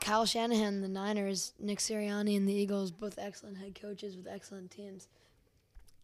Kyle 0.00 0.26
Shanahan, 0.26 0.82
the 0.82 0.88
Niners, 0.88 1.54
Nick 1.58 1.78
Sirianni, 1.78 2.36
and 2.36 2.48
the 2.48 2.52
Eagles, 2.52 2.90
both 2.90 3.18
excellent 3.18 3.58
head 3.58 3.78
coaches 3.80 4.16
with 4.16 4.26
excellent 4.26 4.70
teams. 4.70 5.08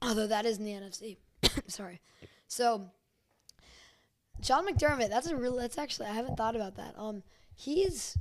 Although 0.03 0.27
that 0.29 0.47
is 0.47 0.59
in 0.59 0.65
the 0.65 0.73
NFC. 0.73 1.19
Sorry. 1.67 2.01
So 2.49 2.91
Sean 4.43 4.67
McDermott, 4.67 5.11
that's 5.11 5.27
a 5.27 5.37
real. 5.37 5.57
That's 5.57 5.79
actually 5.79 6.07
I 6.07 6.15
haven't 6.15 6.37
thought 6.37 6.57
about 6.57 6.77
that. 6.77 6.95
Um, 6.97 7.23
he's. 7.55 8.17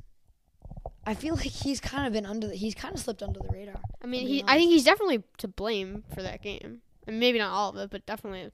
I 1.06 1.14
feel 1.16 1.36
like 1.36 1.46
he's 1.46 1.80
kind 1.80 2.06
of 2.08 2.14
been 2.14 2.26
under. 2.26 2.48
The, 2.48 2.56
he's 2.56 2.76
kind 2.76 2.94
of 2.94 3.00
slipped 3.02 3.24
under 3.24 3.40
the 3.40 3.50
radar. 3.52 3.80
I 4.04 4.08
mean, 4.08 4.28
he. 4.28 4.44
I 4.48 4.58
think 4.58 4.72
he's 4.72 4.84
definitely 4.84 5.24
to 5.38 5.48
blame 5.48 6.04
for 6.14 6.22
that 6.22 6.42
game, 6.42 6.82
and 7.08 7.20
maybe 7.20 7.40
not 7.40 7.52
all 7.52 7.70
of 7.72 7.78
it, 7.78 7.90
but 7.90 8.06
definitely 8.06 8.42
a 8.44 8.52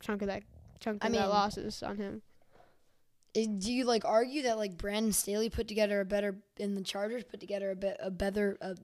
chunk 0.00 0.22
of 0.22 0.28
that 0.28 0.42
chunk 0.80 1.04
I 1.04 1.08
of 1.08 1.12
that 1.14 1.20
mean- 1.20 1.28
loss 1.28 1.56
is 1.58 1.82
on 1.82 1.96
him. 1.98 2.22
Do 3.34 3.72
you 3.72 3.86
like 3.86 4.04
argue 4.04 4.42
that 4.42 4.58
like 4.58 4.76
Brandon 4.76 5.12
Staley 5.12 5.48
put 5.48 5.66
together 5.66 6.00
a 6.00 6.04
better 6.04 6.36
in 6.58 6.74
the 6.74 6.82
Chargers 6.82 7.24
put 7.24 7.40
together 7.40 7.70
a 7.70 7.74
bit 7.76 7.96
a 7.98 8.10
better 8.10 8.58
a, 8.60 8.76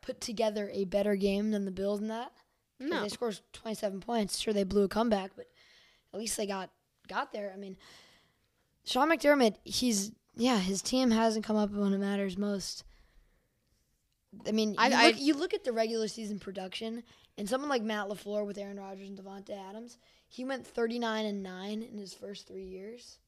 put 0.00 0.20
together 0.20 0.68
a 0.72 0.84
better 0.84 1.14
game 1.14 1.52
than 1.52 1.64
the 1.64 1.70
Bills 1.70 2.00
in 2.00 2.08
that? 2.08 2.32
No, 2.80 3.02
They 3.02 3.08
scored 3.08 3.38
27 3.52 4.00
points. 4.00 4.40
Sure, 4.40 4.52
they 4.52 4.64
blew 4.64 4.82
a 4.82 4.88
comeback, 4.88 5.30
but 5.36 5.46
at 6.12 6.18
least 6.18 6.36
they 6.36 6.44
got 6.46 6.70
got 7.06 7.32
there. 7.32 7.52
I 7.54 7.56
mean, 7.56 7.76
Sean 8.84 9.08
McDermott, 9.10 9.54
he's 9.62 10.10
yeah, 10.36 10.58
his 10.58 10.82
team 10.82 11.10
hasn't 11.10 11.44
come 11.44 11.56
up 11.56 11.70
when 11.70 11.92
it 11.92 11.98
matters 11.98 12.36
most. 12.36 12.84
I 14.46 14.52
mean, 14.52 14.70
you, 14.70 14.76
I- 14.78 14.90
I- 14.92 15.06
look, 15.08 15.20
you 15.20 15.34
look 15.34 15.54
at 15.54 15.64
the 15.64 15.72
regular 15.72 16.08
season 16.08 16.38
production, 16.38 17.02
and 17.38 17.48
someone 17.48 17.70
like 17.70 17.82
Matt 17.82 18.08
LaFleur 18.08 18.44
with 18.46 18.58
Aaron 18.58 18.78
Rodgers 18.78 19.08
and 19.08 19.18
Davante 19.18 19.50
Adams, 19.50 19.96
he 20.28 20.44
went 20.44 20.66
39 20.66 21.26
and 21.26 21.42
nine 21.42 21.82
in 21.82 21.98
his 21.98 22.14
first 22.14 22.46
three 22.48 22.64
years, 22.64 23.18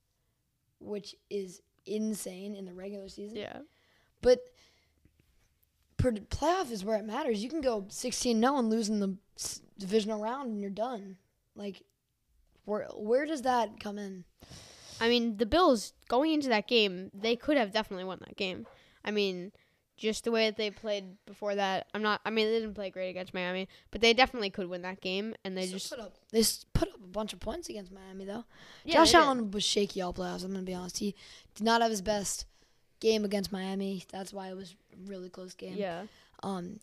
which 0.80 1.14
is 1.30 1.62
insane 1.86 2.54
in 2.56 2.64
the 2.64 2.72
regular 2.74 3.08
season. 3.08 3.36
yeah, 3.36 3.58
But 4.20 4.40
per 5.96 6.10
playoff 6.12 6.70
is 6.72 6.84
where 6.84 6.98
it 6.98 7.04
matters. 7.04 7.42
You 7.42 7.48
can 7.48 7.60
go 7.60 7.86
16 7.88 8.40
0 8.40 8.56
and 8.58 8.68
lose 8.70 8.88
in 8.88 8.98
the 9.00 9.16
s- 9.38 9.60
divisional 9.78 10.20
round 10.20 10.50
and 10.50 10.60
you're 10.60 10.70
done. 10.70 11.16
Like, 11.54 11.82
where 12.64 12.86
where 12.96 13.24
does 13.26 13.42
that 13.42 13.78
come 13.78 13.98
in? 13.98 14.24
I 15.00 15.08
mean, 15.08 15.36
the 15.36 15.46
Bills 15.46 15.92
going 16.08 16.32
into 16.32 16.48
that 16.48 16.66
game, 16.68 17.10
they 17.14 17.36
could 17.36 17.56
have 17.56 17.72
definitely 17.72 18.04
won 18.04 18.18
that 18.20 18.36
game. 18.36 18.66
I 19.04 19.10
mean, 19.10 19.52
just 19.96 20.24
the 20.24 20.30
way 20.30 20.46
that 20.46 20.56
they 20.56 20.70
played 20.70 21.16
before 21.26 21.54
that. 21.54 21.86
I'm 21.94 22.02
not. 22.02 22.20
I 22.24 22.30
mean, 22.30 22.46
they 22.46 22.60
didn't 22.60 22.74
play 22.74 22.90
great 22.90 23.10
against 23.10 23.32
Miami, 23.34 23.68
but 23.90 24.00
they 24.00 24.12
definitely 24.12 24.50
could 24.50 24.68
win 24.68 24.82
that 24.82 25.00
game, 25.00 25.34
and 25.44 25.56
they 25.56 25.66
Still 25.66 25.78
just 25.78 25.90
put 25.90 26.00
up 26.00 26.14
they 26.32 26.42
put 26.74 26.88
up 26.88 26.96
a 27.02 27.06
bunch 27.06 27.32
of 27.32 27.40
points 27.40 27.68
against 27.68 27.92
Miami 27.92 28.24
though. 28.24 28.44
yeah, 28.84 28.94
Josh. 28.94 29.14
Allen 29.14 29.50
was 29.50 29.64
shaky 29.64 30.00
all 30.02 30.12
playoffs. 30.12 30.44
I'm 30.44 30.52
gonna 30.52 30.62
be 30.64 30.74
honest. 30.74 30.98
He 30.98 31.14
did 31.54 31.64
not 31.64 31.80
have 31.82 31.90
his 31.90 32.02
best 32.02 32.46
game 33.00 33.24
against 33.24 33.52
Miami. 33.52 34.04
That's 34.10 34.32
why 34.32 34.48
it 34.48 34.56
was 34.56 34.74
a 34.92 35.10
really 35.10 35.28
close 35.30 35.54
game. 35.54 35.76
Yeah. 35.76 36.02
Um, 36.42 36.80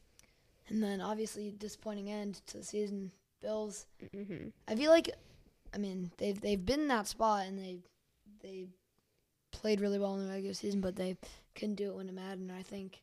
and 0.69 0.81
then 0.81 1.01
obviously 1.01 1.51
disappointing 1.51 2.09
end 2.09 2.41
to 2.47 2.57
the 2.57 2.63
season. 2.63 3.11
Bills. 3.41 3.85
hmm 4.13 4.47
I 4.67 4.75
feel 4.75 4.89
like, 4.89 5.09
I 5.73 5.77
mean, 5.77 6.11
they've 6.17 6.39
they've 6.39 6.65
been 6.65 6.81
in 6.81 6.87
that 6.87 7.07
spot 7.07 7.45
and 7.45 7.59
they 7.59 7.79
they 8.43 8.67
played 9.51 9.81
really 9.81 9.97
well 9.97 10.15
in 10.15 10.25
the 10.25 10.31
regular 10.31 10.53
season, 10.53 10.81
but 10.81 10.95
they 10.95 11.17
couldn't 11.55 11.75
do 11.75 11.89
it 11.89 11.95
when 11.95 12.09
it 12.09 12.13
mattered. 12.13 12.39
And 12.39 12.51
I 12.51 12.61
think 12.61 13.01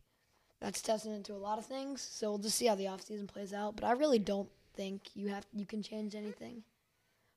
that's 0.60 0.82
testament 0.82 1.26
to 1.26 1.34
a 1.34 1.36
lot 1.36 1.58
of 1.58 1.66
things. 1.66 2.00
So 2.02 2.30
we'll 2.30 2.38
just 2.38 2.56
see 2.56 2.66
how 2.66 2.74
the 2.74 2.84
offseason 2.84 3.26
plays 3.26 3.52
out. 3.52 3.76
But 3.76 3.84
I 3.84 3.92
really 3.92 4.18
don't 4.18 4.48
think 4.74 5.02
you 5.14 5.28
have 5.28 5.46
you 5.52 5.66
can 5.66 5.82
change 5.82 6.14
anything. 6.14 6.62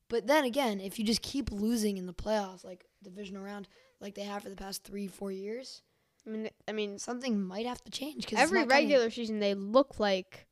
But 0.10 0.28
then 0.28 0.44
again, 0.44 0.80
if 0.80 1.00
you 1.00 1.06
just 1.06 1.22
keep 1.22 1.52
losing 1.52 1.98
in 1.98 2.06
the 2.06 2.14
playoffs, 2.14 2.64
like 2.64 2.86
divisional 3.02 3.44
round, 3.44 3.68
like 4.00 4.16
they 4.16 4.24
have 4.24 4.44
for 4.44 4.50
the 4.50 4.56
past 4.56 4.84
three 4.84 5.08
four 5.08 5.32
years, 5.32 5.82
I 6.28 6.30
mean, 6.30 6.50
I 6.68 6.72
mean, 6.72 7.00
something 7.00 7.42
might 7.42 7.66
have 7.66 7.84
to 7.86 7.92
change. 7.92 8.28
Cause 8.28 8.40
every 8.40 8.60
not 8.60 8.70
coming- 8.70 8.90
regular 8.90 9.10
season 9.10 9.40
they 9.40 9.54
look 9.54 10.00
like 10.00 10.48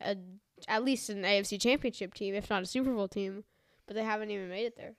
a 0.00 0.16
at 0.68 0.84
least 0.84 1.10
an 1.10 1.22
AFC 1.22 1.60
Championship 1.60 2.14
team, 2.14 2.34
if 2.34 2.48
not 2.48 2.62
a 2.62 2.66
Super 2.66 2.94
Bowl 2.94 3.08
team, 3.08 3.44
but 3.86 3.96
they 3.96 4.04
haven't 4.04 4.30
even 4.30 4.48
made 4.48 4.66
it 4.66 4.76
there. 4.76 4.94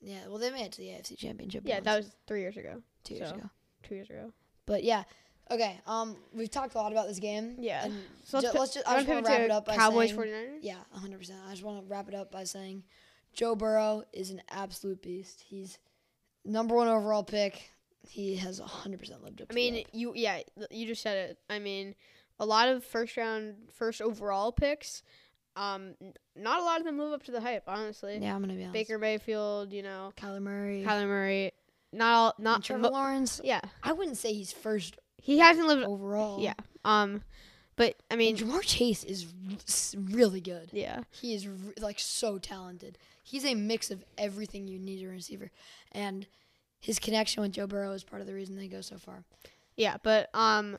Yeah, 0.00 0.26
well, 0.28 0.38
they 0.38 0.50
made 0.50 0.66
it 0.66 0.72
to 0.72 0.80
the 0.80 0.88
AFC 0.88 1.16
Championship. 1.16 1.62
Yeah, 1.64 1.76
once, 1.76 1.84
that 1.84 1.96
was 1.96 2.16
three 2.26 2.40
years 2.40 2.56
ago, 2.56 2.82
two 3.04 3.14
years 3.14 3.30
so- 3.30 3.36
ago. 3.36 3.50
two 3.82 3.94
years 3.94 4.10
ago. 4.10 4.32
But 4.66 4.82
yeah, 4.84 5.04
okay. 5.50 5.78
Um, 5.86 6.16
we've 6.32 6.50
talked 6.50 6.74
a 6.74 6.78
lot 6.78 6.92
about 6.92 7.06
this 7.06 7.18
game. 7.18 7.56
Yeah. 7.58 7.88
So 8.24 8.38
let's, 8.38 8.52
ju- 8.52 8.58
let's 8.58 8.74
just. 8.74 8.88
I 8.88 8.96
just 8.96 9.08
want 9.08 9.26
to 9.26 9.30
wrap 9.30 9.40
it 9.40 9.50
up 9.50 9.66
by 9.66 9.76
Cowboys 9.76 10.10
saying, 10.10 10.20
49ers? 10.20 10.58
yeah, 10.62 10.78
100. 10.90 11.18
percent 11.18 11.38
I 11.46 11.50
just 11.50 11.62
want 11.62 11.80
to 11.80 11.90
wrap 11.90 12.08
it 12.08 12.14
up 12.14 12.32
by 12.32 12.44
saying, 12.44 12.82
Joe 13.34 13.54
Burrow 13.54 14.04
is 14.12 14.30
an 14.30 14.40
absolute 14.50 15.02
beast. 15.02 15.42
He's 15.46 15.78
number 16.44 16.74
one 16.74 16.88
overall 16.88 17.22
pick. 17.24 17.70
He 18.08 18.36
has 18.36 18.60
100 18.60 18.98
percent 18.98 19.22
lived 19.22 19.42
up. 19.42 19.48
I 19.50 19.52
to 19.52 19.54
mean, 19.54 19.84
you 19.92 20.12
yeah, 20.14 20.40
you 20.70 20.86
just 20.86 21.02
said 21.02 21.30
it. 21.30 21.38
I 21.50 21.58
mean, 21.58 21.94
a 22.38 22.46
lot 22.46 22.68
of 22.68 22.84
first 22.84 23.16
round, 23.16 23.54
first 23.72 24.00
overall 24.00 24.50
picks, 24.52 25.02
um, 25.56 25.94
n- 26.00 26.12
not 26.36 26.60
a 26.60 26.64
lot 26.64 26.78
of 26.80 26.84
them 26.86 26.98
live 26.98 27.12
up 27.12 27.22
to 27.24 27.32
the 27.32 27.40
hype. 27.40 27.64
Honestly, 27.66 28.18
yeah, 28.20 28.34
I'm 28.34 28.40
gonna 28.40 28.54
be 28.54 28.60
honest. 28.62 28.72
Baker 28.72 28.98
Mayfield, 28.98 29.72
you 29.72 29.82
know, 29.82 30.12
Kyler 30.16 30.40
Murray, 30.42 30.82
Kyler 30.86 31.06
Murray, 31.06 31.52
not 31.92 32.12
all, 32.14 32.34
and 32.36 32.44
not 32.44 32.64
Trevor 32.64 32.82
mo- 32.82 32.88
Lawrence. 32.90 33.40
yeah, 33.44 33.60
I 33.82 33.92
wouldn't 33.92 34.16
say 34.16 34.32
he's 34.32 34.52
first 34.52 34.96
he 35.20 35.38
hasn't 35.38 35.66
lived. 35.68 35.84
overall. 35.84 36.40
Yeah, 36.40 36.54
um, 36.84 37.22
but 37.76 37.96
I 38.10 38.16
mean, 38.16 38.34
mean, 38.36 38.44
Ja'Marr 38.48 38.62
Chase 38.62 39.04
is 39.04 39.26
really 39.94 40.40
good. 40.40 40.70
yeah, 40.72 41.00
He 41.10 41.34
is 41.34 41.46
r- 41.46 41.52
like 41.78 41.98
so 41.98 42.38
talented. 42.38 42.98
He's 43.22 43.44
a 43.44 43.54
mix 43.54 43.90
of 43.90 44.04
everything 44.18 44.68
you 44.68 44.78
need 44.78 45.00
in 45.00 45.06
a 45.06 45.10
receiver, 45.10 45.50
and 45.92 46.26
his 46.80 46.98
connection 46.98 47.42
with 47.42 47.52
Joe 47.52 47.66
Burrow 47.66 47.92
is 47.92 48.04
part 48.04 48.20
of 48.20 48.26
the 48.26 48.34
reason 48.34 48.56
they 48.56 48.68
go 48.68 48.80
so 48.82 48.98
far. 48.98 49.24
yeah, 49.76 49.96
but 50.02 50.28
um, 50.34 50.76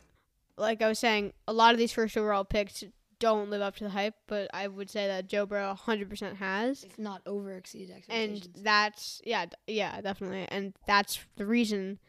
like 0.58 0.82
I 0.82 0.88
was 0.88 1.00
saying, 1.00 1.34
a 1.48 1.54
lot 1.54 1.74
of 1.74 1.80
these 1.80 1.92
first 1.92 2.16
overall 2.18 2.44
picks 2.46 2.84
don't 3.20 3.50
live 3.50 3.62
up 3.62 3.76
to 3.78 3.84
the 3.86 3.90
hype. 3.90 4.16
But 4.28 4.50
I 4.54 4.68
would 4.68 4.90
say 4.90 5.08
that 5.08 5.28
Joe 5.28 5.46
Burrow 5.46 5.78
100% 5.88 6.36
has. 6.38 6.84
If 6.84 6.98
not 7.00 7.22
over 7.26 7.54
exceeded 7.54 8.04
and 8.10 8.48
that's 8.58 9.22
yeah 9.26 9.46
d- 9.46 9.56
yeah 9.68 10.02
definitely 10.02 10.46
and 10.50 10.74
that's 10.88 11.20
the 11.38 11.46
reason 11.46 12.00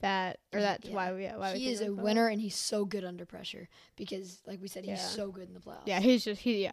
that 0.00 0.38
or 0.52 0.60
that's 0.60 0.88
yeah. 0.88 0.94
why 0.94 1.12
we 1.12 1.22
yeah, 1.24 1.36
why 1.36 1.52
he 1.56 1.66
think 1.66 1.74
is 1.74 1.80
a 1.80 1.92
winner, 1.92 2.26
and 2.28 2.40
he's 2.40 2.56
so 2.56 2.84
good 2.84 3.04
under 3.04 3.24
pressure 3.24 3.68
because, 3.96 4.40
like 4.46 4.60
we 4.60 4.66
said, 4.68 4.84
he's 4.84 4.98
Yeah. 4.98 5.06
so 5.06 5.30
good 5.30 5.46
in 5.48 5.54
the 5.54 5.60
playoffs. 5.60 5.86
yeah 5.86 6.00
he's 6.00 6.24
just 6.24 6.40
he 6.40 6.64
yeah 6.64 6.72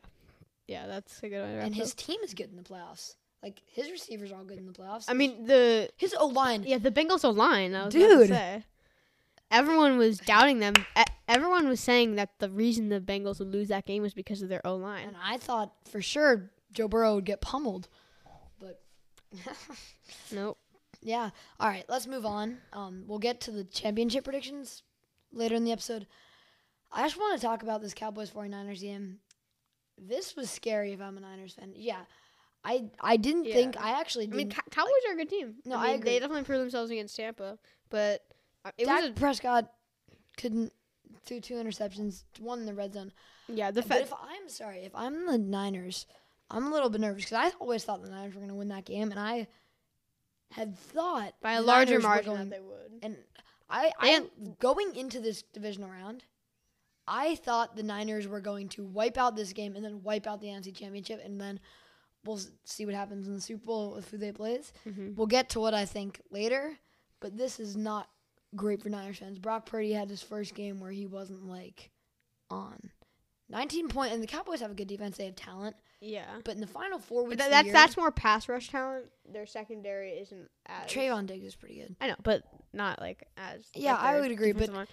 yeah 0.68 0.88
that's 0.88 1.22
a 1.24 1.30
good 1.30 1.42
wrap 1.42 1.66
and 1.66 1.76
his 1.76 1.94
team 1.94 2.18
is 2.24 2.34
good 2.34 2.50
in 2.50 2.56
the 2.58 2.64
playoffs. 2.64 3.16
Like 3.44 3.62
his 3.72 3.90
receivers 3.90 4.32
are 4.32 4.38
all 4.38 4.44
good 4.44 4.58
in 4.58 4.66
the 4.66 4.74
playoffs. 4.74 5.06
I 5.08 5.14
mean 5.14 5.46
the 5.46 5.90
his 5.96 6.14
O 6.20 6.28
line. 6.28 6.64
yeah 6.64 6.78
the 6.80 6.92
Bengals 6.92 7.24
O 7.24 7.30
line 7.30 7.74
I 7.76 7.86
was 7.86 7.94
Dude. 7.94 8.30
Everyone 9.52 9.98
was 9.98 10.20
doubting 10.20 10.60
them 10.60 10.74
everyone 11.28 11.68
was 11.68 11.80
saying 11.80 12.16
that 12.16 12.30
the 12.40 12.50
reason 12.50 12.90
the 12.90 13.00
Bengals 13.00 13.40
would 13.40 13.52
lose 13.52 13.68
that 13.70 13.86
game 13.86 14.02
was 14.02 14.14
because 14.14 14.42
of 14.42 14.50
their 14.50 14.66
O 14.66 14.76
line 14.76 15.08
And 15.08 15.16
I 15.24 15.38
thought 15.38 15.74
for 15.90 16.02
sure 16.02 16.52
Joe 16.72 16.88
Burrow 16.88 17.16
would 17.16 17.26
get 17.26 17.42
pummeled, 17.42 17.88
but 18.60 18.82
nope 20.32 20.58
Yeah. 21.02 21.30
All 21.60 21.68
right, 21.70 21.86
let's 21.88 22.08
move 22.08 22.26
on. 22.26 22.58
Um, 22.74 23.04
we'll 23.08 23.20
get 23.20 23.42
to 23.42 23.52
the 23.52 23.64
championship 23.64 24.24
predictions 24.24 24.84
later 25.32 25.56
in 25.56 25.64
the 25.64 25.72
episode. 25.72 26.08
I 26.92 27.04
just 27.04 27.18
want 27.20 27.40
to 27.40 27.46
talk 27.46 27.62
about 27.64 27.82
this 27.82 27.94
Cowboys 27.94 28.32
49ers 28.32 28.82
game. 28.82 29.20
This 29.98 30.36
was 30.36 30.50
scary 30.50 30.94
if 30.94 31.02
I'm 31.02 31.18
a 31.18 31.22
Niners 31.22 31.54
fan. 31.54 31.74
Yeah. 31.76 32.02
I 32.64 32.90
I 33.00 33.16
didn't 33.18 33.46
Yeah. 33.46 33.54
think 33.54 33.80
I 33.80 34.00
actually 34.00 34.26
I 34.32 34.36
mean 34.36 34.50
Cow- 34.50 34.62
Cowboys 34.72 34.92
are 35.08 35.14
a 35.14 35.18
good 35.18 35.30
team 35.30 35.56
No, 35.66 35.76
I 35.78 35.80
I 35.80 35.86
mean 35.88 35.96
agree. 36.00 36.10
they 36.12 36.20
definitely 36.20 36.44
proved 36.44 36.62
themselves 36.62 36.92
against 36.92 37.16
Tampa 37.16 37.58
but 37.90 38.22
it 38.78 38.86
Dak 38.86 39.02
was 39.02 39.10
a, 39.12 39.14
Prescott 39.14 39.72
couldn't 40.38 40.72
threw 41.24 41.40
two 41.40 41.56
interceptions, 41.56 42.24
one 42.40 42.60
in 42.60 42.66
the 42.66 42.74
red 42.74 42.94
zone. 42.94 43.12
yeah 43.48 43.72
the 43.72 43.82
but 43.82 43.90
fact 43.90 44.02
if 44.04 44.14
I'm 44.14 44.48
sorry, 44.50 44.80
if 44.86 44.96
I'm 44.96 45.26
the 45.26 45.38
Niners, 45.38 46.06
I'm 46.50 46.68
a 46.68 46.72
little 46.72 46.90
bit 46.90 47.02
nervous 47.02 47.26
because 47.26 47.38
I 47.38 47.52
always 47.60 47.84
thought 47.84 48.04
the 48.04 48.10
Niners 48.10 48.34
were 48.34 48.40
going 48.40 48.50
to 48.50 48.56
win 48.56 48.70
that 48.70 48.86
game, 48.86 49.12
and 49.12 49.20
I 49.20 49.48
had 50.52 50.78
thought 50.78 51.34
by 51.42 51.54
a 51.54 51.62
larger 51.62 51.94
Niners 52.00 52.04
margin 52.04 52.26
going- 52.36 52.50
that 52.50 52.56
they 52.56 52.62
would 52.62 53.00
And 53.04 53.18
I, 53.70 53.92
I 54.00 54.26
going 54.60 54.96
into 54.96 55.20
this 55.20 55.44
divisional 55.54 55.90
round, 55.92 56.24
I 57.08 57.36
thought 57.36 57.76
the 57.76 57.84
Niners 57.84 58.28
were 58.28 58.42
going 58.42 58.70
to 58.70 58.84
wipe 58.84 59.18
out 59.18 59.36
this 59.36 59.54
game 59.54 59.76
and 59.76 59.84
then 59.86 60.02
wipe 60.04 60.26
out 60.26 60.42
the 60.42 60.48
NFC 60.48 60.76
Championship, 60.76 61.22
and 61.24 61.40
then 61.40 61.60
we'll 62.26 62.40
see 62.66 62.86
what 62.86 62.96
happens 62.96 63.28
in 63.28 63.36
the 63.36 63.42
Super 63.42 63.66
Bowl 63.66 63.94
with 63.94 64.10
who 64.10 64.18
they 64.18 64.32
plays. 64.32 64.74
Mhm. 64.88 65.16
We'll 65.16 65.28
get 65.28 65.50
to 65.50 65.60
what 65.60 65.74
I 65.76 65.86
think 65.86 66.22
later, 66.32 66.80
but 67.20 67.38
this 67.38 67.60
is 67.60 67.78
not 67.78 68.10
great 68.56 68.82
for 68.82 68.90
Niners 68.90 69.18
fans. 69.20 69.40
Brock 69.40 69.66
Purdy 69.66 69.94
had 69.94 70.10
his 70.10 70.22
first 70.22 70.56
game 70.56 70.80
where 70.80 70.92
he 70.92 71.06
wasn't 71.06 71.46
like 71.48 71.92
on. 72.50 72.92
19 73.52 73.88
point, 73.88 74.14
and 74.14 74.22
the 74.22 74.28
Cowboys 74.28 74.60
have 74.62 74.70
a 74.72 74.76
good 74.76 74.88
defense. 74.88 75.18
They 75.18 75.26
have 75.26 75.36
talent, 75.36 75.76
yeah 76.02 76.26
but 76.46 76.54
in 76.54 76.62
the 76.62 76.68
final 76.68 77.00
four 77.00 77.24
weeks, 77.26 77.38
tha- 77.38 77.46
of 77.46 77.50
the 77.50 77.52
that's 77.52 77.66
year, 77.66 77.74
that's 77.74 77.98
more 77.98 78.12
pass 78.12 78.48
rush 78.48 78.70
talent. 78.70 79.06
Their 79.28 79.48
secondary 79.48 80.12
isn't 80.12 80.50
as 80.68 80.88
Trevon 80.90 81.26
Diggs 81.26 81.46
is 81.48 81.56
pretty 81.56 81.76
good. 81.80 81.96
I 82.00 82.08
know, 82.10 82.16
but 82.22 82.44
not 82.74 83.00
like 83.02 83.24
as. 83.38 83.66
Yeah, 83.74 83.94
like 83.94 84.02
I 84.04 84.20
would 84.20 84.30
agree, 84.32 84.52
but 84.52 84.70
line. 84.72 84.86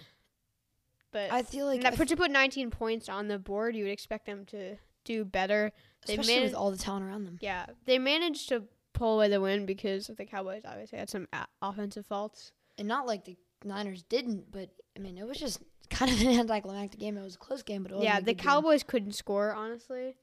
but 1.13 1.31
I 1.33 1.43
feel 1.43 1.67
like 1.67 1.83
that 1.83 1.93
I 1.93 1.97
put 1.97 2.09
to 2.09 2.17
put 2.17 2.31
19 2.31 2.71
points 2.71 3.09
on 3.11 3.29
the 3.29 3.39
board, 3.39 3.77
you 3.77 3.85
would 3.85 3.93
expect 3.93 4.25
them 4.25 4.47
to 4.47 4.77
do 5.05 5.25
better. 5.27 5.71
They 6.07 6.15
especially 6.15 6.35
managed, 6.37 6.53
with 6.55 6.59
all 6.59 6.71
the 6.71 6.79
talent 6.79 7.05
around 7.05 7.25
them. 7.25 7.39
yeah, 7.43 7.67
they 7.85 7.99
managed 7.99 8.49
to 8.49 8.63
pull 8.95 9.17
away 9.17 9.29
the 9.29 9.41
win 9.41 9.67
because 9.67 10.07
the 10.17 10.25
Cowboys 10.25 10.63
obviously 10.65 10.99
had 10.99 11.11
some 11.11 11.29
a- 11.35 11.47
offensive 11.61 12.07
faults. 12.07 12.53
and 12.79 12.89
not 12.89 13.07
like 13.07 13.27
the 13.27 13.37
Niners 13.67 14.03
didn't, 14.03 14.51
but 14.51 14.71
I 14.97 15.01
mean, 15.01 15.19
it 15.19 15.27
was 15.27 15.39
just 15.39 15.61
kind 15.91 16.11
of 16.11 16.21
an 16.21 16.29
anticlimactic 16.41 16.99
game. 17.01 17.17
It 17.19 17.23
was 17.23 17.35
a 17.35 17.39
close 17.39 17.63
game, 17.63 17.83
but 17.83 17.93
it 17.93 17.99
Yeah, 18.03 18.21
the 18.21 18.27
good 18.27 18.39
game. 18.39 18.45
Cowboys 18.45 18.83
couldn't 18.83 19.13
score 19.13 19.53
honestly. 19.53 20.17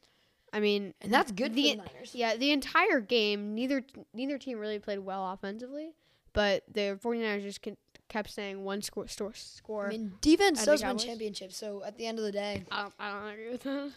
I 0.52 0.60
mean, 0.60 0.94
and 1.02 1.12
that's 1.12 1.32
good 1.32 1.54
the- 1.56 1.72
for 1.72 1.78
the 1.84 1.84
Niners. 1.94 2.16
Yeah, 2.16 2.36
the 2.36 2.52
entire 2.52 3.00
game, 3.00 3.56
neither 3.56 3.84
neither 4.14 4.38
team 4.38 4.60
really 4.60 4.80
played 4.80 5.00
well 5.00 5.32
offensively, 5.32 5.94
but 6.34 6.64
the 6.72 7.00
49ers 7.04 7.42
just 7.44 7.62
con- 7.62 7.78
kept 8.10 8.30
saying 8.30 8.64
one 8.64 8.82
score 8.84 9.08
store 9.08 9.34
score. 9.34 9.88
I 9.88 9.90
mean, 9.90 10.14
defense 10.22 10.64
does 10.64 10.84
win 10.84 10.98
championships. 10.98 11.58
So 11.58 11.84
at 11.84 11.98
the 11.98 12.06
end 12.06 12.20
of 12.20 12.26
the 12.26 12.32
day, 12.32 12.64
I 12.72 12.82
don't, 12.84 12.94
I 13.00 13.12
don't 13.12 13.30
agree 13.30 13.50
with 13.50 13.64
that. 13.64 13.92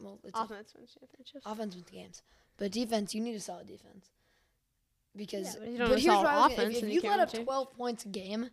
well, 0.00 0.18
it's 0.24 0.38
a- 0.38 0.42
Offense 0.42 0.72
wins 0.76 0.94
championships. 1.00 1.44
offense 1.44 1.74
wins 1.74 1.90
games, 1.90 2.22
but 2.56 2.70
defense, 2.70 3.12
you 3.14 3.20
need 3.20 3.34
a 3.34 3.40
solid 3.40 3.66
defense. 3.66 4.10
Because, 5.16 5.46
Yeah, 5.46 5.60
but 5.60 5.68
you 5.72 5.78
don't 5.78 5.88
but 5.88 5.94
have 5.94 6.02
here's 6.02 6.14
what 6.14 6.24
was 6.24 6.32
gonna, 6.32 6.54
offense, 6.54 6.76
if, 6.76 6.84
if 6.84 6.90
you 6.92 7.00
let 7.10 7.18
up 7.20 7.32
12 7.32 7.72
points 7.76 8.04
a 8.04 8.08
game, 8.08 8.50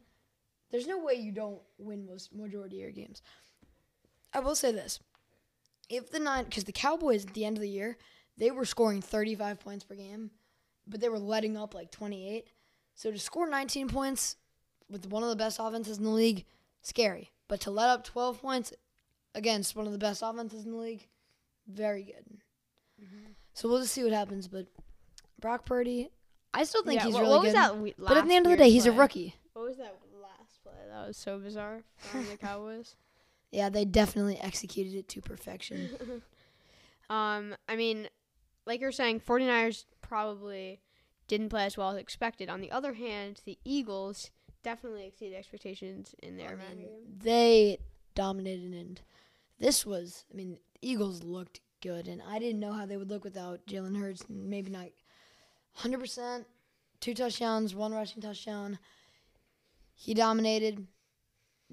there's 0.76 0.88
no 0.88 1.00
way 1.00 1.14
you 1.14 1.32
don't 1.32 1.62
win 1.78 2.06
most 2.06 2.36
majority 2.36 2.76
of 2.78 2.82
your 2.82 2.92
games. 2.92 3.22
I 4.34 4.40
will 4.40 4.56
say 4.56 4.74
this: 4.74 5.00
if 5.90 6.12
the 6.12 6.20
nine, 6.20 6.44
because 6.44 6.66
the 6.66 6.74
Cowboys 6.74 7.26
at 7.26 7.34
the 7.34 7.46
end 7.46 7.56
of 7.56 7.62
the 7.62 7.70
year, 7.70 7.98
they 8.38 8.52
were 8.52 8.66
scoring 8.66 9.02
35 9.02 9.62
points 9.62 9.86
per 9.86 9.96
game, 9.96 10.32
but 10.86 11.00
they 11.00 11.08
were 11.08 11.18
letting 11.18 11.56
up 11.56 11.74
like 11.74 11.92
28. 11.92 12.50
So 12.94 13.10
to 13.10 13.18
score 13.18 13.50
19 13.50 13.88
points 13.88 14.36
with 14.90 15.08
one 15.08 15.24
of 15.24 15.30
the 15.30 15.38
best 15.38 15.60
offenses 15.62 15.98
in 15.98 16.04
the 16.04 16.10
league, 16.10 16.44
scary. 16.82 17.32
But 17.48 17.62
to 17.62 17.72
let 17.72 17.90
up 17.90 18.04
12 18.04 18.42
points 18.42 18.74
against 19.34 19.78
one 19.78 19.86
of 19.86 19.94
the 19.94 19.98
best 19.98 20.22
offenses 20.22 20.66
in 20.66 20.72
the 20.72 20.78
league, 20.78 21.08
very 21.68 22.04
good. 22.04 22.38
Mm-hmm. 23.02 23.32
So 23.54 23.70
we'll 23.70 23.80
just 23.80 23.94
see 23.94 24.04
what 24.04 24.12
happens. 24.12 24.50
But 24.50 24.68
Brock 25.40 25.66
Purdy, 25.66 26.10
I 26.54 26.66
still 26.66 26.84
think 26.84 27.00
Yeah, 27.00 27.06
he's 27.06 27.14
what, 27.14 27.24
really 27.24 27.52
good. 27.52 27.96
but 27.98 28.18
at 28.18 28.28
the 28.28 28.34
end 28.34 28.46
of 28.46 28.52
the 28.52 28.58
day, 28.58 28.64
weird 28.64 28.74
he's 28.74 28.86
a 28.86 28.92
rookie. 28.92 29.36
What 29.54 29.66
was 29.66 29.78
that 29.78 29.98
play? 30.02 30.05
That 30.96 31.08
was 31.08 31.18
so 31.18 31.38
bizarre 31.40 31.82
from 31.98 32.26
the 32.28 32.38
Cowboys. 32.38 32.96
Yeah, 33.52 33.70
they 33.70 33.84
definitely 33.84 34.40
executed 34.40 34.96
it 34.96 35.08
to 35.10 35.22
perfection. 35.22 35.90
Um, 37.08 37.56
I 37.70 37.76
mean, 37.76 38.08
like 38.66 38.82
you're 38.82 38.92
saying, 38.92 39.20
49ers 39.20 39.86
probably 40.02 40.80
didn't 41.28 41.50
play 41.50 41.66
as 41.66 41.78
well 41.78 41.92
as 41.92 41.98
expected. 41.98 42.50
On 42.50 42.62
the 42.62 42.72
other 42.72 42.94
hand, 42.94 43.42
the 43.46 43.60
Eagles 43.64 44.32
definitely 44.64 45.06
exceeded 45.06 45.38
expectations 45.38 46.16
in 46.24 46.36
their 46.36 46.60
I 46.60 46.74
mean, 46.74 46.86
game. 46.86 46.90
they 47.22 47.78
dominated, 48.16 48.74
and 48.74 49.00
this 49.60 49.86
was. 49.86 50.26
I 50.34 50.36
mean, 50.36 50.58
Eagles 50.82 51.24
looked 51.24 51.60
good, 51.80 52.08
and 52.08 52.24
I 52.28 52.40
didn't 52.40 52.60
know 52.60 52.74
how 52.74 52.88
they 52.88 52.98
would 52.98 53.12
look 53.12 53.24
without 53.24 53.68
Jalen 53.68 54.00
Hurts. 54.00 54.26
Maybe 54.28 54.72
not 54.72 54.90
100 55.76 56.00
percent. 56.00 56.48
Two 57.02 57.14
touchdowns, 57.14 57.76
one 57.76 57.94
rushing 57.94 58.24
touchdown. 58.24 58.80
He 59.96 60.14
dominated. 60.14 60.86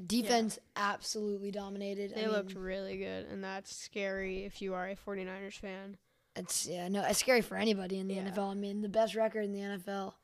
Defense 0.07 0.59
absolutely 0.75 1.51
dominated. 1.51 2.15
They 2.15 2.25
I 2.25 2.29
looked 2.29 2.55
mean, 2.55 2.65
really 2.65 2.97
good, 2.97 3.27
and 3.27 3.45
that's 3.45 3.75
scary 3.77 4.45
if 4.45 4.63
you 4.63 4.73
are 4.75 4.89
a 4.89 4.97
49ers 4.97 5.59
fan. 5.59 5.99
It's 6.35 6.67
yeah, 6.67 6.89
no, 6.89 7.05
it's 7.05 7.19
scary 7.19 7.43
for 7.43 7.57
anybody 7.59 7.99
in 7.99 8.09
the 8.09 8.15
Yeah. 8.15 8.31
NFL. 8.31 8.53
I 8.53 8.55
mean, 8.55 8.81
the 8.81 8.89
best 8.89 9.15
record 9.15 9.45
in 9.45 9.53
the 9.53 9.59
NFL, 9.61 10.15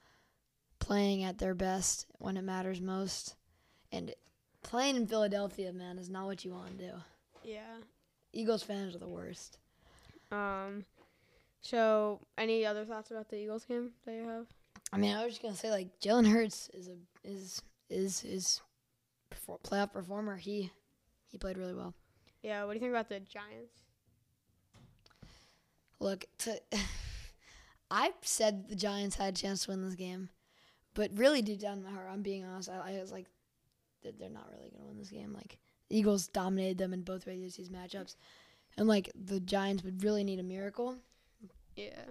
playing 0.78 1.22
at 1.22 1.36
their 1.38 1.54
best 1.54 2.06
when 2.18 2.38
it 2.38 2.42
matters 2.44 2.80
most, 2.80 3.36
and 3.92 4.14
playing 4.62 4.96
in 4.96 5.06
Philadelphia, 5.06 5.70
man, 5.72 5.98
is 5.98 6.08
not 6.08 6.24
what 6.26 6.44
you 6.46 6.52
want 6.52 6.78
to 6.78 6.86
do. 6.86 6.92
Yeah. 7.44 7.76
Eagles 8.32 8.62
fans 8.62 8.94
are 8.94 8.98
the 9.00 9.08
worst. 9.08 9.58
Um, 10.32 10.86
so 11.60 12.20
any 12.38 12.64
other 12.64 12.84
thoughts 12.86 13.10
about 13.10 13.28
the 13.28 13.36
Eagles 13.36 13.64
game 13.66 13.90
that 14.06 14.14
you 14.14 14.26
have? 14.26 14.46
I 14.92 14.96
mean, 14.96 15.14
I 15.14 15.24
was 15.24 15.32
just 15.34 15.42
gonna 15.42 15.54
say 15.56 15.70
like 15.70 16.00
Jalen 16.00 16.26
Hurts 16.30 16.70
is 16.72 16.88
a 16.88 16.96
is 17.22 17.60
is 17.90 18.24
is 18.24 18.60
perfor- 19.30 19.62
playoff 19.62 19.92
performer. 19.92 20.36
He 20.36 20.70
he 21.26 21.38
played 21.38 21.58
really 21.58 21.74
well. 21.74 21.94
Yeah, 22.42 22.64
what 22.64 22.72
do 22.72 22.76
you 22.76 22.80
think 22.80 22.92
about 22.92 23.08
the 23.08 23.20
Giants? 23.20 23.82
Look, 26.00 26.26
to 26.38 26.60
I 27.90 28.12
said 28.22 28.68
the 28.68 28.76
Giants 28.76 29.16
had 29.16 29.34
a 29.34 29.40
chance 29.40 29.64
to 29.64 29.70
win 29.70 29.82
this 29.82 29.94
game, 29.94 30.28
but 30.94 31.10
really 31.14 31.42
deep 31.42 31.60
down 31.60 31.78
in 31.78 31.84
my 31.84 31.90
heart, 31.90 32.08
I'm 32.10 32.22
being 32.22 32.44
honest. 32.44 32.68
I, 32.68 32.96
I 32.96 33.00
was 33.00 33.12
like, 33.12 33.26
they're 34.02 34.30
not 34.30 34.48
really 34.50 34.70
gonna 34.70 34.86
win 34.86 34.98
this 34.98 35.10
game. 35.10 35.32
Like 35.32 35.58
the 35.88 35.98
Eagles 35.98 36.28
dominated 36.28 36.78
them 36.78 36.92
in 36.92 37.02
both 37.02 37.26
regular 37.26 37.50
season 37.50 37.74
matchups, 37.74 38.16
and 38.76 38.86
like 38.86 39.10
the 39.14 39.40
Giants 39.40 39.82
would 39.84 40.04
really 40.04 40.24
need 40.24 40.38
a 40.38 40.44
miracle. 40.44 40.96
Yeah. 41.76 42.04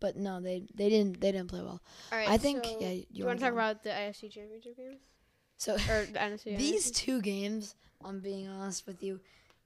But 0.00 0.16
no, 0.16 0.40
they 0.40 0.64
they 0.74 0.88
didn't 0.88 1.20
they 1.20 1.30
didn't 1.30 1.48
play 1.48 1.60
well. 1.60 1.80
All 2.10 2.18
right. 2.18 2.28
I 2.28 2.36
think 2.36 2.64
so 2.64 2.76
yeah. 2.80 2.90
You, 2.90 3.06
You, 3.10 3.24
want 3.24 3.38
to 3.38 3.44
talk 3.44 3.52
about 3.52 3.84
the 3.84 3.90
AFC 3.90 4.30
Championship 4.30 4.76
games 4.76 5.00
so 5.62 5.76
these 6.44 6.90
two 6.90 7.22
games? 7.22 7.76
I'm 8.04 8.18
being 8.18 8.48
honest 8.48 8.84
with 8.84 9.00
you. 9.00 9.20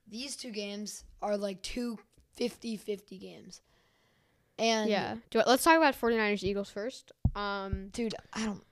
These 0.07 0.35
two 0.35 0.51
games 0.51 1.03
are 1.23 1.35
like 1.35 1.59
two 1.63 1.97
50-50 2.39 3.19
games. 3.19 3.61
And 4.59 4.91
Yeah. 4.91 5.15
Do, 5.31 5.41
let's 5.47 5.63
talk 5.63 5.75
about 5.75 5.99
49ers 5.99 6.43
Eagles 6.43 6.69
first. 6.69 7.11
Um, 7.35 7.89
dude, 7.93 8.13
I 8.31 8.45
don't. 8.45 8.63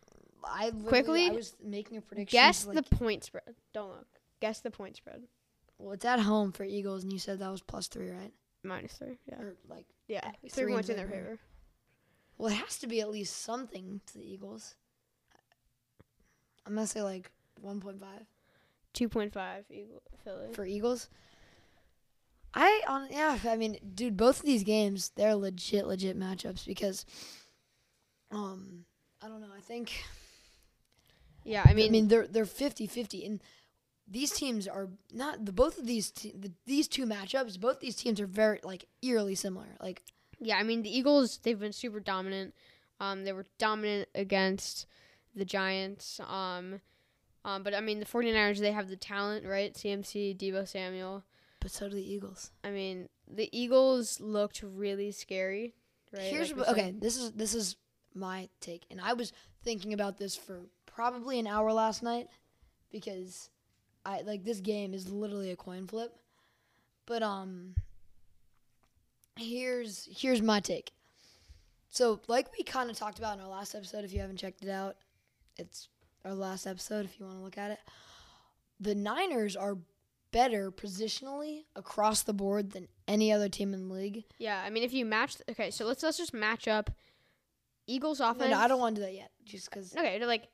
I 0.43 0.69
Quickly, 0.87 1.27
I 1.27 1.31
was 1.31 1.55
making 1.63 1.97
a 1.97 2.01
prediction. 2.01 2.37
guess 2.37 2.67
like, 2.67 2.75
the 2.75 2.95
point 2.95 3.23
spread. 3.23 3.55
Don't 3.73 3.89
look. 3.89 4.07
Guess 4.39 4.59
the 4.59 4.69
point 4.69 4.95
spread. 4.95 5.23
Well, 5.79 5.93
it's 5.93 6.05
at 6.05 6.19
home 6.19 6.51
for 6.51 6.63
Eagles, 6.63 7.01
and 7.03 7.11
you 7.11 7.17
said 7.17 7.39
that 7.39 7.49
was 7.49 7.63
plus 7.63 7.87
three, 7.87 8.11
right? 8.11 8.31
Minus 8.63 8.93
three. 8.93 9.17
Yeah. 9.27 9.41
Or 9.41 9.55
like, 9.67 9.87
Yeah. 10.07 10.29
Three 10.41 10.49
three 10.49 10.73
points 10.73 10.89
in 10.89 10.97
their 10.97 11.07
three. 11.07 11.17
favor. 11.17 11.39
well, 12.37 12.51
it 12.51 12.57
has 12.57 12.77
to 12.79 12.87
be 12.87 13.01
at 13.01 13.09
least 13.09 13.41
something 13.41 14.01
to 14.05 14.13
the 14.13 14.31
Eagles. 14.31 14.75
I'm 16.65 16.75
gonna 16.75 16.87
say 16.87 17.01
like 17.01 17.31
1.5 17.63 17.99
Two 18.95 19.09
point 19.09 19.33
five 19.33 19.65
Eagle 19.69 20.01
Philly. 20.23 20.53
for 20.53 20.65
Eagles. 20.65 21.09
I 22.53 22.81
on 22.87 23.09
yeah, 23.11 23.37
I 23.45 23.57
mean, 23.57 23.77
dude, 23.93 24.15
both 24.15 24.39
of 24.39 24.45
these 24.45 24.63
games 24.63 25.11
they're 25.17 25.35
legit, 25.35 25.85
legit 25.85 26.17
matchups 26.17 26.65
because, 26.65 27.05
um, 28.31 28.85
I 29.21 29.27
don't 29.27 29.41
know. 29.41 29.49
I 29.55 29.59
think 29.59 30.05
yeah. 31.43 31.63
I 31.65 31.73
mean 31.73 31.89
I 31.89 31.89
mean, 31.89 31.91
mean, 31.91 32.07
they're 32.07 32.25
they're 32.25 32.45
50-50 32.45 33.25
and 33.25 33.43
these 34.07 34.31
teams 34.31 34.65
are 34.65 34.87
not 35.11 35.45
the 35.45 35.51
both 35.51 35.77
of 35.77 35.85
these 35.85 36.11
te- 36.11 36.33
the, 36.39 36.53
these 36.65 36.87
two 36.87 37.05
matchups. 37.05 37.59
Both 37.59 37.81
these 37.81 37.97
teams 37.97 38.21
are 38.21 38.27
very 38.27 38.61
like 38.63 38.85
eerily 39.01 39.35
similar. 39.35 39.75
Like 39.81 40.03
yeah. 40.39 40.55
I 40.55 40.63
mean, 40.63 40.83
the 40.83 40.97
Eagles 40.97 41.39
they've 41.43 41.59
been 41.59 41.73
super 41.73 41.99
dominant. 41.99 42.53
Um, 43.01 43.25
they 43.25 43.33
were 43.33 43.45
dominant 43.57 44.07
against 44.15 44.87
the 45.35 45.45
Giants. 45.45 46.19
Um, 46.27 46.81
um, 47.43 47.63
but 47.63 47.73
I 47.75 47.81
mean, 47.81 47.99
the 47.99 48.05
49ers 48.05 48.59
they 48.59 48.71
have 48.71 48.89
the 48.89 48.95
talent, 48.95 49.45
right? 49.45 49.73
CMC, 49.73 50.37
Deebo 50.37 50.67
Samuel. 50.67 51.23
but 51.59 51.71
so 51.71 51.87
do 51.89 51.95
the 51.95 52.13
Eagles. 52.13 52.51
I 52.63 52.71
mean, 52.71 53.09
the 53.31 53.49
Eagles 53.57 54.19
looked 54.19 54.63
really 54.63 55.11
scary, 55.11 55.75
right? 56.11 56.23
Here's 56.23 56.51
Like 56.53 56.65
said. 56.65 56.71
okay. 56.73 56.91
This 56.97 57.17
is 57.17 57.31
this 57.33 57.53
is 57.53 57.75
my 58.13 58.49
take, 58.61 58.85
and 58.89 58.99
I 59.01 59.13
was 59.13 59.31
thinking 59.63 59.93
about 59.93 60.17
this 60.17 60.35
for 60.35 60.61
probably 60.85 61.39
an 61.39 61.47
hour 61.47 61.71
last 61.73 62.01
night 62.01 62.27
because 62.91 63.49
I 64.05 64.21
like 64.21 64.43
this 64.43 64.59
game 64.59 64.93
is 64.93 65.09
literally 65.09 65.51
a 65.51 65.55
coin 65.55 65.87
flip. 65.87 66.15
But 67.05 67.21
um, 67.21 67.75
here's 69.35 70.07
here's 70.11 70.41
my 70.41 70.59
take. 70.59 70.91
So, 71.89 72.19
like 72.27 72.47
we 72.57 72.63
kind 72.63 72.89
of 72.89 72.97
talked 72.97 73.19
about 73.19 73.37
in 73.37 73.43
our 73.43 73.49
last 73.49 73.73
episode, 73.75 74.03
if 74.03 74.11
you 74.11 74.19
haven't 74.19 74.37
checked 74.37 74.63
it 74.63 74.69
out, 74.69 74.97
it's 75.57 75.89
our 76.23 76.33
last 76.33 76.65
episode. 76.65 77.05
If 77.05 77.19
you 77.19 77.25
want 77.25 77.37
to 77.37 77.43
look 77.43 77.57
at 77.57 77.71
it, 77.71 77.79
the 78.79 78.95
Niners 78.95 79.55
are 79.55 79.77
better 80.31 80.69
positionally 80.71 81.63
across 81.75 82.23
the 82.23 82.33
board 82.33 82.71
than 82.71 82.87
any 83.07 83.31
other 83.31 83.47
team 83.47 83.73
in 83.73 83.87
the 83.87 83.93
league. 83.93 84.25
Yeah, 84.37 84.61
I 84.65 84.69
mean, 84.69 84.83
if 84.83 84.93
you 84.93 85.05
match, 85.05 85.37
okay, 85.49 85.71
so 85.71 85.85
let's 85.85 86.03
let's 86.03 86.17
just 86.17 86.33
match 86.33 86.67
up 86.67 86.91
Eagles 87.87 88.19
offense. 88.19 88.49
No, 88.51 88.57
no, 88.57 88.59
I 88.59 88.67
don't 88.67 88.79
want 88.79 88.95
to 88.95 89.01
do 89.01 89.05
that 89.05 89.13
yet, 89.13 89.31
just 89.45 89.69
because. 89.69 89.95
Okay, 89.95 90.23
like, 90.25 90.47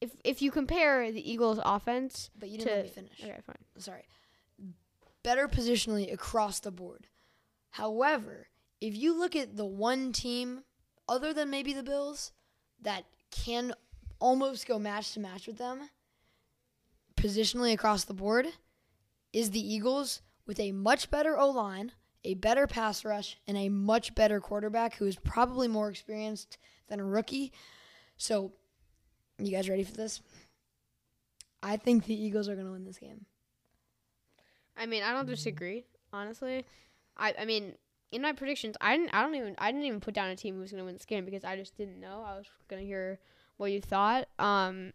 if 0.00 0.10
if 0.24 0.42
you 0.42 0.50
compare 0.50 1.12
the 1.12 1.30
Eagles 1.30 1.60
offense 1.64 2.30
But 2.38 2.48
you 2.48 2.58
didn't 2.58 2.72
let 2.72 2.78
to 2.78 2.82
me 2.84 2.88
finish. 2.88 3.20
okay, 3.22 3.40
fine. 3.46 3.56
Sorry. 3.78 4.04
Better 5.22 5.48
positionally 5.48 6.12
across 6.12 6.60
the 6.60 6.70
board. 6.70 7.06
However, 7.70 8.48
if 8.80 8.96
you 8.96 9.16
look 9.18 9.36
at 9.36 9.56
the 9.56 9.66
one 9.66 10.12
team, 10.12 10.62
other 11.06 11.34
than 11.34 11.50
maybe 11.50 11.74
the 11.74 11.82
Bills, 11.82 12.32
that 12.80 13.04
can 13.30 13.74
almost 14.20 14.66
go 14.66 14.78
match 14.78 15.12
to 15.14 15.20
match 15.20 15.46
with 15.46 15.58
them, 15.58 15.90
positionally 17.16 17.72
across 17.72 18.04
the 18.04 18.14
board, 18.14 18.46
is 19.32 19.50
the 19.50 19.74
Eagles 19.74 20.22
with 20.46 20.60
a 20.60 20.72
much 20.72 21.10
better 21.10 21.38
O 21.38 21.50
line, 21.50 21.92
a 22.24 22.34
better 22.34 22.66
pass 22.66 23.04
rush, 23.04 23.36
and 23.46 23.56
a 23.56 23.68
much 23.68 24.14
better 24.14 24.40
quarterback 24.40 24.94
who 24.94 25.06
is 25.06 25.16
probably 25.16 25.68
more 25.68 25.88
experienced 25.88 26.58
than 26.88 27.00
a 27.00 27.04
rookie. 27.04 27.52
So, 28.16 28.52
you 29.38 29.50
guys 29.50 29.68
ready 29.68 29.84
for 29.84 29.92
this? 29.92 30.20
I 31.62 31.76
think 31.76 32.04
the 32.04 32.14
Eagles 32.14 32.48
are 32.48 32.54
going 32.54 32.66
to 32.66 32.72
win 32.72 32.84
this 32.84 32.98
game. 32.98 33.26
I 34.76 34.86
mean, 34.86 35.02
I 35.02 35.12
don't 35.12 35.26
disagree, 35.26 35.84
honestly. 36.12 36.64
I 37.16 37.34
I 37.38 37.44
mean, 37.44 37.74
in 38.12 38.22
my 38.22 38.32
predictions, 38.32 38.76
I 38.80 38.96
didn't 38.96 39.14
I 39.14 39.22
don't 39.22 39.34
even 39.34 39.54
I 39.58 39.70
didn't 39.70 39.86
even 39.86 40.00
put 40.00 40.14
down 40.14 40.30
a 40.30 40.36
team 40.36 40.54
who 40.54 40.60
was 40.60 40.70
gonna 40.70 40.84
win 40.84 40.94
this 40.94 41.04
game 41.04 41.24
because 41.24 41.44
I 41.44 41.56
just 41.56 41.76
didn't 41.76 42.00
know. 42.00 42.24
I 42.26 42.36
was 42.36 42.46
gonna 42.68 42.82
hear 42.82 43.20
what 43.60 43.72
you 43.72 43.80
thought. 43.80 44.26
Um, 44.38 44.92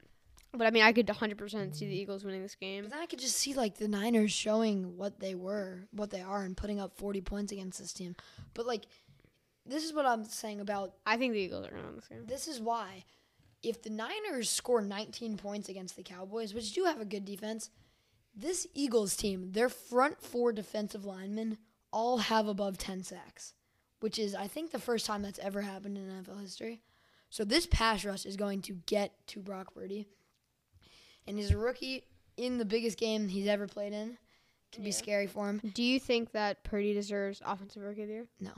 but 0.53 0.65
I 0.65 0.71
mean, 0.71 0.83
I 0.83 0.91
could 0.91 1.07
100% 1.07 1.75
see 1.75 1.85
the 1.85 1.95
Eagles 1.95 2.25
winning 2.25 2.41
this 2.41 2.55
game. 2.55 2.83
But 2.83 2.91
then 2.91 3.01
I 3.01 3.05
could 3.05 3.19
just 3.19 3.37
see 3.37 3.53
like 3.53 3.77
the 3.77 3.87
Niners 3.87 4.31
showing 4.31 4.97
what 4.97 5.19
they 5.19 5.35
were, 5.35 5.87
what 5.91 6.09
they 6.09 6.21
are, 6.21 6.43
and 6.43 6.57
putting 6.57 6.79
up 6.79 6.97
40 6.97 7.21
points 7.21 7.51
against 7.51 7.79
this 7.79 7.93
team. 7.93 8.15
But 8.53 8.65
like, 8.65 8.85
this 9.65 9.83
is 9.83 9.93
what 9.93 10.05
I'm 10.05 10.23
saying 10.23 10.61
about. 10.61 10.93
I 11.05 11.17
think 11.17 11.33
the 11.33 11.39
Eagles 11.39 11.67
are 11.67 11.71
gonna 11.71 11.83
win 11.83 11.95
this 11.95 12.07
game. 12.07 12.25
This 12.25 12.47
is 12.47 12.59
why, 12.59 13.03
if 13.61 13.83
the 13.83 13.89
Niners 13.89 14.49
score 14.49 14.81
19 14.81 15.37
points 15.37 15.69
against 15.69 15.95
the 15.95 16.03
Cowboys, 16.03 16.53
which 16.53 16.73
do 16.73 16.85
have 16.85 17.01
a 17.01 17.05
good 17.05 17.25
defense, 17.25 17.69
this 18.35 18.65
Eagles 18.73 19.15
team, 19.15 19.51
their 19.51 19.69
front 19.69 20.21
four 20.21 20.51
defensive 20.51 21.05
linemen 21.05 21.57
all 21.91 22.17
have 22.17 22.47
above 22.47 22.77
10 22.77 23.03
sacks, 23.03 23.53
which 23.99 24.17
is 24.17 24.33
I 24.33 24.47
think 24.47 24.71
the 24.71 24.79
first 24.79 25.05
time 25.05 25.21
that's 25.21 25.39
ever 25.39 25.61
happened 25.61 25.97
in 25.97 26.07
NFL 26.07 26.41
history. 26.41 26.81
So 27.29 27.43
this 27.43 27.65
pass 27.65 28.05
rush 28.05 28.25
is 28.25 28.37
going 28.37 28.61
to 28.63 28.73
get 28.85 29.11
to 29.27 29.39
Brock 29.39 29.73
Purdy, 29.73 30.07
and 31.27 31.37
he's 31.37 31.51
a 31.51 31.57
rookie 31.57 32.03
in 32.37 32.57
the 32.57 32.65
biggest 32.65 32.97
game 32.97 33.27
he's 33.27 33.47
ever 33.47 33.67
played 33.67 33.93
in. 33.93 34.17
Can 34.71 34.83
be 34.83 34.91
scary 34.91 35.27
for 35.27 35.47
him. 35.49 35.61
Do 35.73 35.83
you 35.83 35.99
think 35.99 36.31
that 36.33 36.63
Purdy 36.63 36.93
deserves 36.93 37.41
offensive 37.45 37.81
rookie 37.81 38.01
of 38.01 38.07
the 38.07 38.13
year? 38.13 38.25
No, 38.41 38.51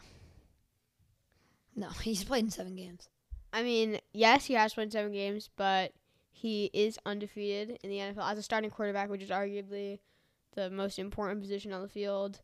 No, 1.75 1.89
he's 2.01 2.23
played 2.23 2.45
in 2.45 2.51
seven 2.51 2.75
games. 2.75 3.09
I 3.53 3.63
mean, 3.63 3.99
yes, 4.13 4.45
he 4.45 4.55
has 4.55 4.73
played 4.73 4.91
seven 4.91 5.11
games, 5.11 5.49
but 5.55 5.93
he 6.31 6.69
is 6.73 6.99
undefeated 7.05 7.79
in 7.83 7.89
the 7.89 7.97
NFL 7.97 8.31
as 8.31 8.37
a 8.37 8.43
starting 8.43 8.69
quarterback, 8.69 9.09
which 9.09 9.21
is 9.23 9.29
arguably 9.29 9.99
the 10.55 10.69
most 10.69 10.99
important 10.99 11.41
position 11.41 11.71
on 11.71 11.81
the 11.81 11.87
field. 11.87 12.41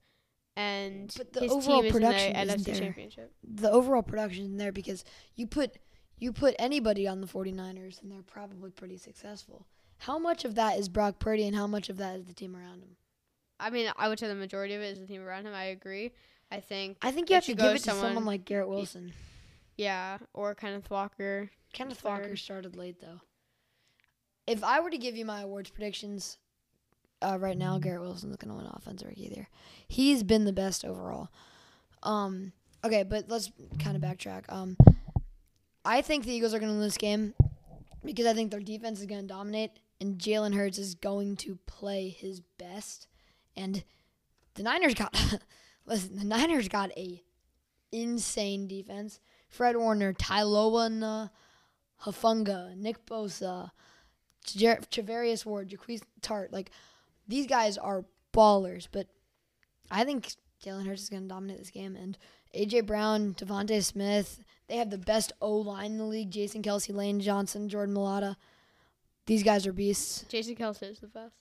And 0.55 1.11
But 1.17 1.33
the 1.33 1.41
his 1.41 1.51
overall 1.51 1.81
team 1.81 1.85
is 1.85 1.91
production 1.91 2.35
in 2.35 2.47
the 2.47 2.53
NFC 2.53 2.63
there. 2.65 2.75
Championship. 2.75 3.33
The 3.43 3.71
overall 3.71 4.03
production 4.03 4.45
in 4.45 4.57
there 4.57 4.71
because 4.71 5.03
you 5.35 5.47
put 5.47 5.77
you 6.19 6.31
put 6.31 6.55
anybody 6.59 7.07
on 7.07 7.21
the 7.21 7.27
49ers 7.27 8.01
and 8.01 8.11
they're 8.11 8.21
probably 8.21 8.71
pretty 8.71 8.97
successful. 8.97 9.65
How 9.99 10.17
much 10.19 10.45
of 10.45 10.55
that 10.55 10.77
is 10.77 10.89
Brock 10.89 11.19
Purdy 11.19 11.45
and 11.47 11.55
how 11.55 11.67
much 11.67 11.89
of 11.89 11.97
that 11.97 12.15
is 12.17 12.25
the 12.25 12.33
team 12.33 12.55
around 12.55 12.81
him? 12.81 12.95
I 13.59 13.69
mean, 13.69 13.89
I 13.97 14.09
would 14.09 14.19
say 14.19 14.27
the 14.27 14.35
majority 14.35 14.73
of 14.73 14.81
it 14.81 14.91
is 14.93 14.99
the 14.99 15.05
team 15.07 15.21
around 15.23 15.45
him. 15.45 15.53
I 15.53 15.65
agree. 15.65 16.11
I 16.51 16.59
think, 16.59 16.97
I 17.01 17.11
think 17.11 17.29
you 17.29 17.35
have 17.35 17.45
to 17.45 17.53
give 17.55 17.71
it 17.71 17.77
to 17.77 17.83
someone, 17.83 18.05
someone- 18.07 18.25
like 18.25 18.45
Garrett 18.45 18.67
Wilson. 18.69 19.13
yeah, 19.77 20.17
or 20.33 20.53
Kenneth 20.55 20.89
Walker. 20.89 21.49
Kenneth 21.71 21.99
third. 22.01 22.09
Walker 22.09 22.35
started 22.35 22.75
late 22.75 22.99
though. 23.01 23.21
If 24.45 24.63
I 24.63 24.81
were 24.81 24.89
to 24.89 24.97
give 24.97 25.15
you 25.15 25.25
my 25.25 25.41
awards 25.41 25.69
predictions 25.69 26.37
uh, 27.21 27.37
right 27.39 27.57
now, 27.57 27.79
Garrett 27.79 28.01
Wilson's 28.01 28.35
going 28.35 28.51
to 28.51 28.57
win 28.61 28.69
Offensive 28.73 29.07
Rookie 29.07 29.23
of 29.25 29.29
the 29.29 29.35
Year. 29.37 29.49
He's 29.87 30.21
been 30.23 30.43
the 30.45 30.51
best 30.53 30.83
overall. 30.83 31.29
Um, 32.03 32.51
okay, 32.83 33.03
but 33.03 33.29
let's 33.29 33.49
kind 33.79 33.95
of 33.95 34.01
backtrack. 34.03 34.43
Um, 34.49 34.75
I 35.85 36.01
think 36.01 36.25
the 36.25 36.33
Eagles 36.33 36.53
are 36.53 36.59
going 36.59 36.71
to 36.71 36.77
win 36.77 36.83
this 36.83 36.97
game 36.97 37.33
because 38.03 38.25
I 38.25 38.33
think 38.33 38.51
their 38.51 38.59
defense 38.59 38.99
is 38.99 39.05
going 39.05 39.21
to 39.21 39.27
dominate, 39.27 39.71
and 39.99 40.17
Jalen 40.17 40.55
Hurts 40.55 40.77
is 40.77 40.95
going 40.95 41.35
to 41.37 41.57
play 41.65 42.09
his 42.09 42.41
best. 42.57 43.07
And 43.55 43.83
the 44.55 44.63
Niners 44.63 44.93
got 44.93 45.15
listen. 45.85 46.17
The 46.17 46.25
Niners 46.25 46.67
got 46.67 46.91
a 46.97 47.23
insane 47.91 48.67
defense. 48.67 49.19
Fred 49.49 49.77
Warner, 49.77 50.13
Talanoa 50.13 51.29
Hufanga, 52.03 52.75
Nick 52.75 53.05
Bosa, 53.05 53.71
Charvarius 54.45 55.45
Ward, 55.45 55.71
Jaquez 55.71 56.01
Tart. 56.21 56.51
Like, 56.51 56.71
these 57.27 57.47
guys 57.47 57.77
are 57.77 58.05
ballers, 58.33 58.87
but 58.91 59.07
I 59.91 60.03
think 60.03 60.33
Jalen 60.63 60.87
Hurts 60.87 61.03
is 61.03 61.09
going 61.09 61.23
to 61.23 61.29
dominate 61.29 61.59
this 61.59 61.69
game. 61.69 61.95
And 61.95 62.17
A.J. 62.53 62.81
Brown, 62.81 63.33
DeVonta 63.33 63.83
Smith, 63.83 64.43
they 64.67 64.77
have 64.77 64.89
the 64.89 64.97
best 64.97 65.33
O 65.41 65.55
line 65.57 65.91
in 65.93 65.97
the 65.97 66.03
league. 66.05 66.31
Jason 66.31 66.61
Kelce, 66.61 66.93
Lane 66.93 67.19
Johnson, 67.19 67.67
Jordan 67.69 67.95
Mailata. 67.95 68.35
These 69.25 69.43
guys 69.43 69.65
are 69.65 69.73
beasts. 69.73 70.25
Jason 70.29 70.55
Kelce 70.55 70.83
is 70.83 70.99
the 70.99 71.07
best. 71.07 71.35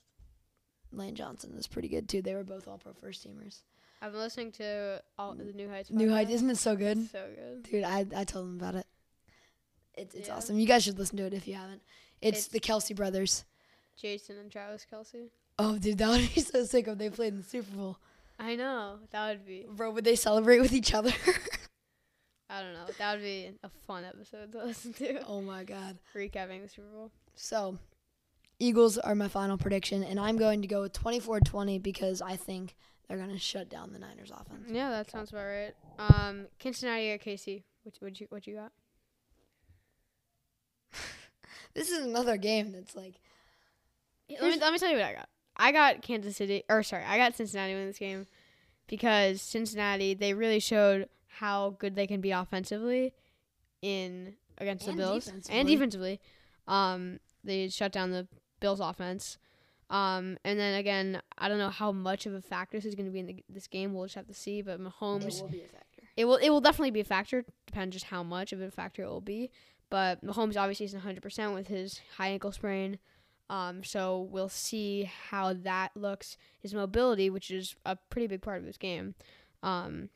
Lane 0.92 1.14
Johnson 1.14 1.54
is 1.58 1.66
pretty 1.66 1.88
good, 1.88 2.08
too. 2.08 2.22
They 2.22 2.34
were 2.34 2.44
both 2.44 2.68
all 2.68 2.78
pro 2.78 2.92
first 2.92 3.26
teamers. 3.26 3.58
I've 4.00 4.12
been 4.12 4.20
listening 4.20 4.52
to 4.52 5.02
all 5.18 5.34
the 5.34 5.44
New 5.44 5.68
Heights. 5.68 5.90
New 5.90 6.10
Heights, 6.10 6.30
isn't 6.32 6.50
it 6.50 6.58
so 6.58 6.74
good? 6.76 7.10
So 7.10 7.24
good. 7.34 7.62
Dude, 7.70 7.84
I, 7.84 8.06
I 8.16 8.24
told 8.24 8.46
them 8.46 8.56
about 8.56 8.74
it. 8.74 8.86
It's 9.94 10.14
it's 10.14 10.28
Yeah. 10.28 10.36
awesome. 10.36 10.58
You 10.58 10.66
guys 10.66 10.82
should 10.82 10.98
listen 10.98 11.16
to 11.18 11.24
it 11.26 11.34
if 11.34 11.46
you 11.46 11.54
haven't. 11.54 11.82
It's, 12.20 12.46
It's- 12.46 12.48
the 12.48 12.60
Kelce 12.60 12.94
brothers. 12.96 13.44
Jason 13.96 14.38
and 14.38 14.50
Travis 14.50 14.86
Kelce. 14.90 15.28
Oh, 15.58 15.78
dude, 15.78 15.98
that 15.98 16.08
would 16.08 16.34
be 16.34 16.40
so 16.40 16.64
sick 16.64 16.88
if 16.88 16.98
they 16.98 17.10
played 17.10 17.34
in 17.34 17.38
the 17.38 17.44
Super 17.44 17.76
Bowl. 17.76 17.98
I 18.38 18.56
know 18.56 18.98
that 19.10 19.28
would 19.28 19.46
be. 19.46 19.66
Bro, 19.68 19.92
would 19.92 20.04
they 20.04 20.16
celebrate 20.16 20.60
with 20.60 20.72
each 20.72 20.94
other? 20.94 21.12
I 22.50 22.60
don't 22.60 22.74
know. 22.74 22.86
That 22.98 23.14
would 23.14 23.22
be 23.22 23.50
a 23.62 23.68
fun 23.86 24.04
episode 24.04 24.52
to 24.52 24.64
listen 24.64 24.92
to. 24.94 25.24
oh 25.26 25.40
my 25.40 25.64
god. 25.64 25.98
Recapping 26.14 26.62
the 26.62 26.68
Super 26.68 26.88
Bowl. 26.88 27.10
So, 27.34 27.78
Eagles 28.58 28.98
are 28.98 29.14
my 29.14 29.28
final 29.28 29.56
prediction, 29.56 30.02
and 30.02 30.20
I'm 30.20 30.36
going 30.36 30.60
to 30.62 30.68
go 30.68 30.82
with 30.82 30.92
24-20 30.92 31.82
because 31.82 32.20
I 32.20 32.36
think 32.36 32.74
they're 33.08 33.16
going 33.16 33.30
to 33.30 33.38
shut 33.38 33.68
down 33.70 33.92
the 33.92 33.98
Niners 33.98 34.30
offense. 34.30 34.68
Yeah, 34.70 34.90
that 34.90 35.10
sounds 35.10 35.30
about 35.30 35.46
right. 35.46 35.74
Um, 35.98 36.46
Cincinnati 36.62 37.10
or 37.12 37.18
KC? 37.18 37.62
What 37.84 37.94
what 38.00 38.20
you 38.20 38.26
what 38.28 38.46
you 38.46 38.54
got? 38.56 38.72
This 41.74 41.90
is 41.90 42.04
another 42.04 42.36
game 42.36 42.72
that's 42.72 42.94
like 42.94 43.14
Let 44.28 44.42
me 44.42 44.58
let 44.60 44.72
me 44.72 44.78
tell 44.78 44.90
you 44.90 44.96
what 44.96 45.06
I 45.06 45.14
got. 45.14 45.28
I 45.56 45.72
got 45.72 46.02
Kansas 46.02 46.36
City, 46.36 46.64
or 46.68 46.82
sorry, 46.82 47.04
I 47.04 47.18
got 47.18 47.34
Cincinnati 47.36 47.72
winning 47.74 47.88
this 47.88 47.98
game 47.98 48.26
because 48.86 49.40
Cincinnati 49.42 50.14
they 50.14 50.34
really 50.34 50.60
showed 50.60 51.08
how 51.28 51.76
good 51.78 51.94
they 51.94 52.06
can 52.06 52.20
be 52.20 52.30
offensively 52.30 53.12
in 53.80 54.34
against 54.58 54.86
And 54.86 54.98
the 54.98 55.02
Bills 55.02 55.24
defensively. 55.26 55.58
and 55.60 55.68
defensively. 55.68 56.20
Um, 56.68 57.20
they 57.44 57.68
shut 57.68 57.92
down 57.92 58.10
the 58.10 58.28
Bills 58.60 58.80
offense. 58.80 59.38
Um, 59.90 60.38
and 60.44 60.58
then 60.58 60.74
again, 60.76 61.20
I 61.36 61.48
don't 61.48 61.58
know 61.58 61.68
how 61.68 61.92
much 61.92 62.24
of 62.26 62.32
a 62.32 62.40
factor 62.40 62.78
this 62.78 62.86
is 62.86 62.94
going 62.94 63.06
to 63.06 63.12
be 63.12 63.18
in 63.20 63.26
the, 63.26 63.44
this 63.48 63.66
game. 63.66 63.92
We'll 63.92 64.04
just 64.06 64.14
have 64.14 64.26
to 64.28 64.34
see. 64.34 64.62
But 64.62 64.80
Mahomes, 64.80 65.38
it 65.38 65.42
will 65.42 65.48
be 65.48 65.62
a 65.62 65.66
factor. 65.68 66.02
it 66.16 66.24
will 66.24 66.36
it 66.36 66.48
will 66.50 66.60
definitely 66.62 66.92
be 66.92 67.00
a 67.00 67.04
factor. 67.04 67.44
Depends 67.66 67.94
just 67.94 68.06
how 68.06 68.22
much 68.22 68.52
of 68.52 68.60
a 68.60 68.70
factor 68.70 69.02
it 69.02 69.08
will 69.08 69.20
be. 69.20 69.50
But 69.90 70.24
Mahomes 70.24 70.56
obviously 70.56 70.84
isn't 70.86 70.98
100 70.98 71.22
percent 71.22 71.52
with 71.52 71.68
his 71.68 72.00
high 72.16 72.28
ankle 72.28 72.52
sprain. 72.52 72.98
Um, 73.52 73.84
so 73.84 74.28
we'll 74.30 74.48
see 74.48 75.10
how 75.28 75.52
that 75.52 75.90
looks. 75.94 76.38
His 76.58 76.72
mobility, 76.72 77.28
which 77.28 77.50
is 77.50 77.76
a 77.84 77.96
pretty 77.96 78.26
big 78.26 78.40
part 78.40 78.58
of 78.58 78.64
his 78.64 78.78
game. 78.78 79.14
Um, 79.62 80.08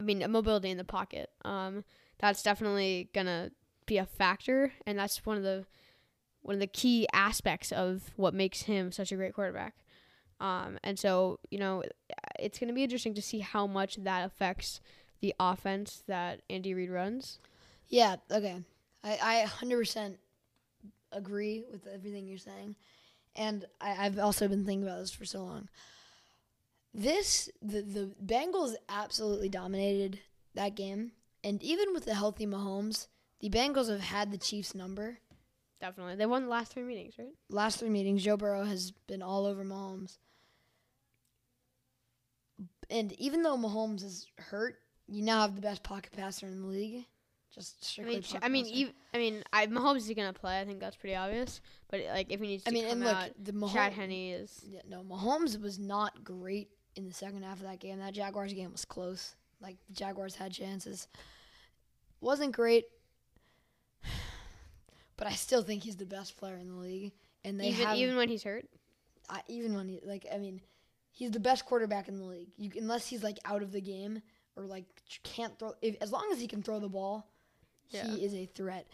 I 0.00 0.02
mean, 0.02 0.24
mobility 0.30 0.70
in 0.70 0.78
the 0.78 0.84
pocket. 0.84 1.28
Um, 1.44 1.84
that's 2.18 2.42
definitely 2.42 3.10
gonna 3.12 3.50
be 3.84 3.98
a 3.98 4.06
factor, 4.06 4.72
and 4.86 4.98
that's 4.98 5.26
one 5.26 5.36
of 5.36 5.42
the 5.42 5.66
one 6.40 6.54
of 6.54 6.60
the 6.60 6.66
key 6.66 7.06
aspects 7.12 7.70
of 7.70 8.12
what 8.16 8.32
makes 8.32 8.62
him 8.62 8.90
such 8.92 9.12
a 9.12 9.16
great 9.16 9.34
quarterback. 9.34 9.74
Um, 10.40 10.78
and 10.82 10.98
so 10.98 11.40
you 11.50 11.58
know, 11.58 11.82
it's 12.38 12.58
gonna 12.58 12.72
be 12.72 12.82
interesting 12.82 13.12
to 13.12 13.22
see 13.22 13.40
how 13.40 13.66
much 13.66 13.96
that 13.96 14.24
affects 14.24 14.80
the 15.20 15.34
offense 15.38 16.02
that 16.06 16.40
Andy 16.48 16.72
Reid 16.72 16.88
runs. 16.88 17.40
Yeah, 17.88 18.16
okay. 18.30 18.62
I, 19.02 19.44
I 19.44 19.46
100% 19.46 20.16
agree 21.14 21.64
with 21.70 21.86
everything 21.86 22.26
you're 22.26 22.38
saying. 22.38 22.76
And 23.36 23.64
I, 23.80 24.06
I've 24.06 24.18
also 24.18 24.48
been 24.48 24.64
thinking 24.64 24.86
about 24.86 25.00
this 25.00 25.10
for 25.10 25.24
so 25.24 25.44
long. 25.44 25.68
This, 26.92 27.50
the, 27.60 27.82
the 27.82 28.14
Bengals 28.24 28.74
absolutely 28.88 29.48
dominated 29.48 30.20
that 30.54 30.76
game. 30.76 31.12
And 31.42 31.62
even 31.62 31.92
with 31.92 32.04
the 32.04 32.14
healthy 32.14 32.46
Mahomes, 32.46 33.08
the 33.40 33.50
Bengals 33.50 33.90
have 33.90 34.00
had 34.00 34.30
the 34.30 34.38
Chiefs' 34.38 34.74
number. 34.74 35.18
Definitely, 35.80 36.14
they 36.14 36.26
won 36.26 36.44
the 36.44 36.50
last 36.50 36.72
three 36.72 36.84
meetings, 36.84 37.14
right? 37.18 37.34
Last 37.50 37.78
three 37.78 37.90
meetings, 37.90 38.22
Joe 38.22 38.36
Burrow 38.36 38.64
has 38.64 38.92
been 39.06 39.22
all 39.22 39.44
over 39.44 39.64
Mahomes. 39.64 40.18
And 42.88 43.12
even 43.14 43.42
though 43.42 43.56
Mahomes 43.56 44.04
is 44.04 44.26
hurt, 44.38 44.76
you 45.08 45.22
now 45.22 45.42
have 45.42 45.56
the 45.56 45.60
best 45.60 45.82
pocket 45.82 46.12
passer 46.12 46.46
in 46.46 46.62
the 46.62 46.68
league. 46.68 47.04
Just 47.54 47.76
I 47.80 47.84
strictly 47.84 48.14
mean, 48.16 48.22
ch- 48.22 48.36
I 48.42 48.48
mean, 48.48 48.86
ev- 48.88 48.94
I 49.12 49.18
mean, 49.18 49.44
I, 49.52 49.66
Mahomes 49.66 49.98
is 49.98 50.10
gonna 50.10 50.32
play. 50.32 50.58
I 50.60 50.64
think 50.64 50.80
that's 50.80 50.96
pretty 50.96 51.14
obvious. 51.14 51.60
But 51.88 52.00
like, 52.12 52.26
if 52.30 52.40
he 52.40 52.46
needs 52.48 52.64
to 52.64 52.70
I 52.70 52.72
mean, 52.72 52.84
come 52.84 52.92
and 52.92 53.04
look, 53.04 53.14
out, 53.14 53.30
the 53.42 53.52
Mahomes, 53.52 53.72
Chad 53.72 53.92
Henne 53.92 54.10
is. 54.10 54.64
Yeah, 54.68 54.80
no, 54.88 55.02
Mahomes 55.02 55.60
was 55.60 55.78
not 55.78 56.24
great 56.24 56.70
in 56.96 57.06
the 57.06 57.14
second 57.14 57.44
half 57.44 57.58
of 57.58 57.62
that 57.64 57.78
game. 57.78 57.98
That 57.98 58.12
Jaguars 58.12 58.52
game 58.52 58.72
was 58.72 58.84
close. 58.84 59.36
Like 59.60 59.76
the 59.86 59.94
Jaguars 59.94 60.34
had 60.34 60.52
chances. 60.52 61.06
Wasn't 62.20 62.52
great, 62.52 62.86
but 65.16 65.26
I 65.28 65.32
still 65.32 65.62
think 65.62 65.84
he's 65.84 65.96
the 65.96 66.06
best 66.06 66.36
player 66.36 66.56
in 66.56 66.68
the 66.68 66.76
league. 66.76 67.12
And 67.44 67.60
they 67.60 67.68
even 67.68 67.86
have 67.86 67.96
even 67.96 68.16
when 68.16 68.28
he's 68.28 68.42
hurt. 68.42 68.66
I, 69.30 69.40
even 69.48 69.74
when 69.74 69.88
he 69.88 70.00
like 70.04 70.26
I 70.32 70.38
mean, 70.38 70.60
he's 71.12 71.30
the 71.30 71.40
best 71.40 71.66
quarterback 71.66 72.08
in 72.08 72.18
the 72.18 72.24
league. 72.24 72.48
You 72.56 72.70
unless 72.76 73.06
he's 73.06 73.22
like 73.22 73.38
out 73.44 73.62
of 73.62 73.70
the 73.70 73.80
game 73.80 74.22
or 74.56 74.66
like 74.66 74.86
can't 75.22 75.56
throw. 75.58 75.72
If, 75.82 75.96
as 76.00 76.10
long 76.10 76.28
as 76.32 76.40
he 76.40 76.48
can 76.48 76.62
throw 76.62 76.80
the 76.80 76.88
ball, 76.88 77.30
Yeah. 77.90 78.06
he 78.06 78.24
is 78.24 78.34
a 78.34 78.46
threat. 78.46 78.86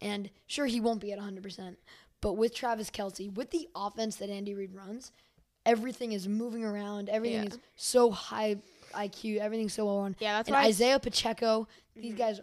And 0.00 0.30
sure, 0.46 0.66
he 0.66 0.80
won't 0.80 1.00
be 1.00 1.12
at 1.12 1.18
100, 1.18 1.42
percent 1.42 1.78
but 2.22 2.32
with 2.34 2.54
Travis 2.54 2.90
Kelce, 2.90 3.32
with 3.34 3.50
the 3.50 3.68
offense 3.76 4.16
that 4.16 4.30
Andy 4.30 4.54
Reid 4.54 4.74
runs, 4.74 5.12
everything 5.64 6.12
is 6.12 6.26
moving 6.26 6.64
around. 6.64 7.08
Everything 7.08 7.42
Yeah. 7.44 7.48
is 7.50 7.58
so 7.76 8.10
high 8.10 8.56
IQ. 8.94 9.38
Everything's 9.38 9.74
so 9.74 9.84
well 9.86 10.00
run. 10.00 10.16
Yeah, 10.18 10.38
that's 10.38 10.48
and 10.48 10.54
why. 10.54 10.64
Isaiah 10.64 10.98
Pacheco, 10.98 11.68
these 11.94 12.14
Mhm. 12.14 12.18
guys, 12.18 12.40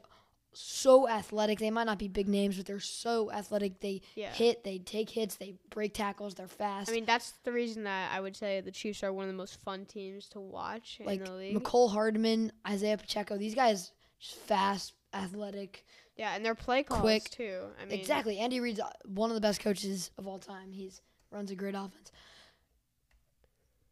so 0.53 1.09
athletic. 1.09 1.57
They 1.57 1.71
might 1.71 1.85
not 1.85 1.97
be 1.97 2.07
big 2.07 2.27
names, 2.27 2.57
but 2.57 2.65
they're 2.67 2.79
so 2.79 3.31
athletic. 3.31 3.79
They 3.79 4.01
yeah. 4.15 4.31
hit, 4.31 4.63
they 4.63 4.77
take 4.77 5.09
hits, 5.09 5.35
they 5.35 5.55
break 5.71 5.93
tackles, 5.95 6.35
they're 6.35 6.47
fast. 6.47 6.89
I 6.89 6.93
mean, 6.93 7.05
that's 7.05 7.31
the 7.43 7.51
reason 7.51 7.83
that 7.85 8.11
I 8.11 8.19
would 8.21 8.35
say 8.35 8.61
the 8.61 8.71
Chiefs 8.71 9.03
are 9.03 9.11
one 9.11 9.25
of 9.25 9.31
the 9.31 9.37
most 9.37 9.59
fun 9.63 9.85
teams 9.85 10.29
to 10.29 10.39
watch 10.39 10.99
like 11.03 11.19
in 11.21 11.25
the 11.25 11.33
league. 11.33 11.55
Mecole 11.57 11.91
Hardman, 11.91 12.51
Isaiah 12.67 12.97
Pacheco. 12.97 13.37
These 13.37 13.55
guys 13.55 13.91
just 14.19 14.35
fast, 14.35 14.93
athletic. 15.13 15.85
yeah, 16.17 16.35
and 16.35 16.43
their 16.45 16.55
play 16.55 16.83
calls 16.83 17.01
quick. 17.01 17.29
too. 17.29 17.61
I 17.81 17.85
mean, 17.85 17.99
exactly. 17.99 18.39
Andy 18.39 18.59
Reid's 18.59 18.79
uh, 18.79 18.89
one 19.05 19.29
of 19.29 19.35
the 19.35 19.41
best 19.41 19.59
coaches 19.59 20.11
of 20.17 20.27
all 20.27 20.39
time. 20.39 20.71
He's 20.71 21.01
runs 21.31 21.51
a 21.51 21.55
great 21.55 21.75
offense. 21.75 22.11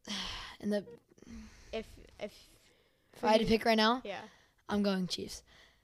And 0.61 0.71
the 0.71 0.85
If 1.73 1.87
if 2.19 2.31
if 3.13 3.23
I 3.23 3.31
had 3.31 3.41
to 3.41 3.47
pick 3.47 3.65
right 3.65 3.75
now, 3.77 4.01
yeah. 4.05 4.21
I'm 4.69 4.83
going 4.83 5.07
Chiefs. 5.07 5.41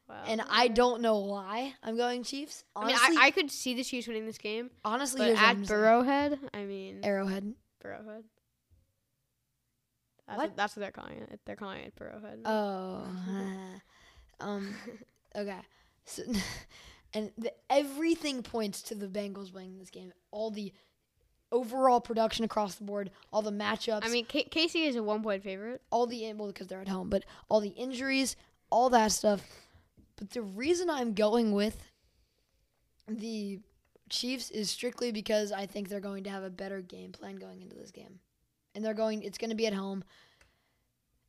Well, 0.08 0.18
And 0.28 0.42
I 0.50 0.68
don't 0.68 1.02
know 1.02 1.18
why 1.18 1.74
I'm 1.84 1.98
going 1.98 2.24
Chiefs. 2.24 2.64
Honestly, 2.76 3.00
I 3.04 3.10
mean, 3.10 3.20
I, 3.20 3.26
I 3.26 3.32
could 3.32 3.50
see 3.52 3.74
the 3.74 3.84
Chiefs 3.84 4.08
winning 4.08 4.26
this 4.28 4.38
game, 4.38 4.70
honestly, 4.86 5.20
but 5.20 5.42
at. 5.42 5.58
Burrowhead, 5.58 6.38
I 6.54 6.64
mean, 6.64 7.02
Arrowhead. 7.04 7.54
Burrowhead. 7.84 8.24
That's 10.28 10.38
What? 10.38 10.56
that's 10.56 10.76
what 10.76 10.82
they're 10.82 10.92
calling 10.92 11.18
it. 11.18 11.40
They're 11.46 11.56
calling 11.56 11.82
it 11.82 11.96
Burrowhead. 11.96 12.42
Oh, 12.46 13.08
um, 14.40 14.76
okay. 15.38 15.60
So, 16.06 16.24
and 17.14 17.32
the, 17.38 17.54
everything 17.70 18.44
points 18.44 18.82
to 18.84 18.96
the 18.96 19.08
Bengals 19.08 19.54
winning 19.54 19.78
this 19.78 19.90
game. 19.90 20.12
All 20.32 20.52
the 20.52 20.74
overall 21.52 22.02
production 22.02 22.44
across 22.44 22.76
the 22.76 22.84
board, 22.84 23.12
all 23.32 23.42
the 23.42 23.52
matchups. 23.52 24.04
I 24.04 24.10
mean, 24.10 24.26
K- 24.26 24.48
KC 24.50 24.88
is 24.88 24.96
a 24.96 25.04
one 25.04 25.24
point 25.24 25.44
favorite. 25.44 25.82
all 25.92 26.08
the 26.08 26.32
well 26.34 26.48
because 26.48 26.68
they're 26.68 26.82
at 26.82 26.88
home, 26.88 27.10
but 27.10 27.24
all 27.50 27.60
the 27.60 27.70
injuries, 27.70 28.36
all 28.70 28.90
that 28.90 29.12
stuff. 29.12 29.42
But 30.18 30.32
the 30.32 30.42
reason 30.42 30.90
I'm 30.90 31.14
going 31.14 31.52
with 31.52 31.78
the 33.08 33.60
Chiefs 34.10 34.50
is 34.52 34.70
strictly 34.70 35.12
because 35.12 35.52
I 35.52 35.66
think 35.66 35.90
they're 35.90 36.00
going 36.00 36.24
to 36.26 36.30
have 36.30 36.44
a 36.44 36.50
better 36.50 36.82
game 36.82 37.12
plan 37.12 37.36
going 37.36 37.62
into 37.62 37.76
this 37.76 37.92
game. 37.92 38.20
And 38.74 38.84
they're 38.84 38.94
going 38.94 39.24
it's 39.24 39.38
going 39.38 39.50
to 39.50 39.56
be 39.56 39.68
at 39.68 39.74
home. 39.74 40.04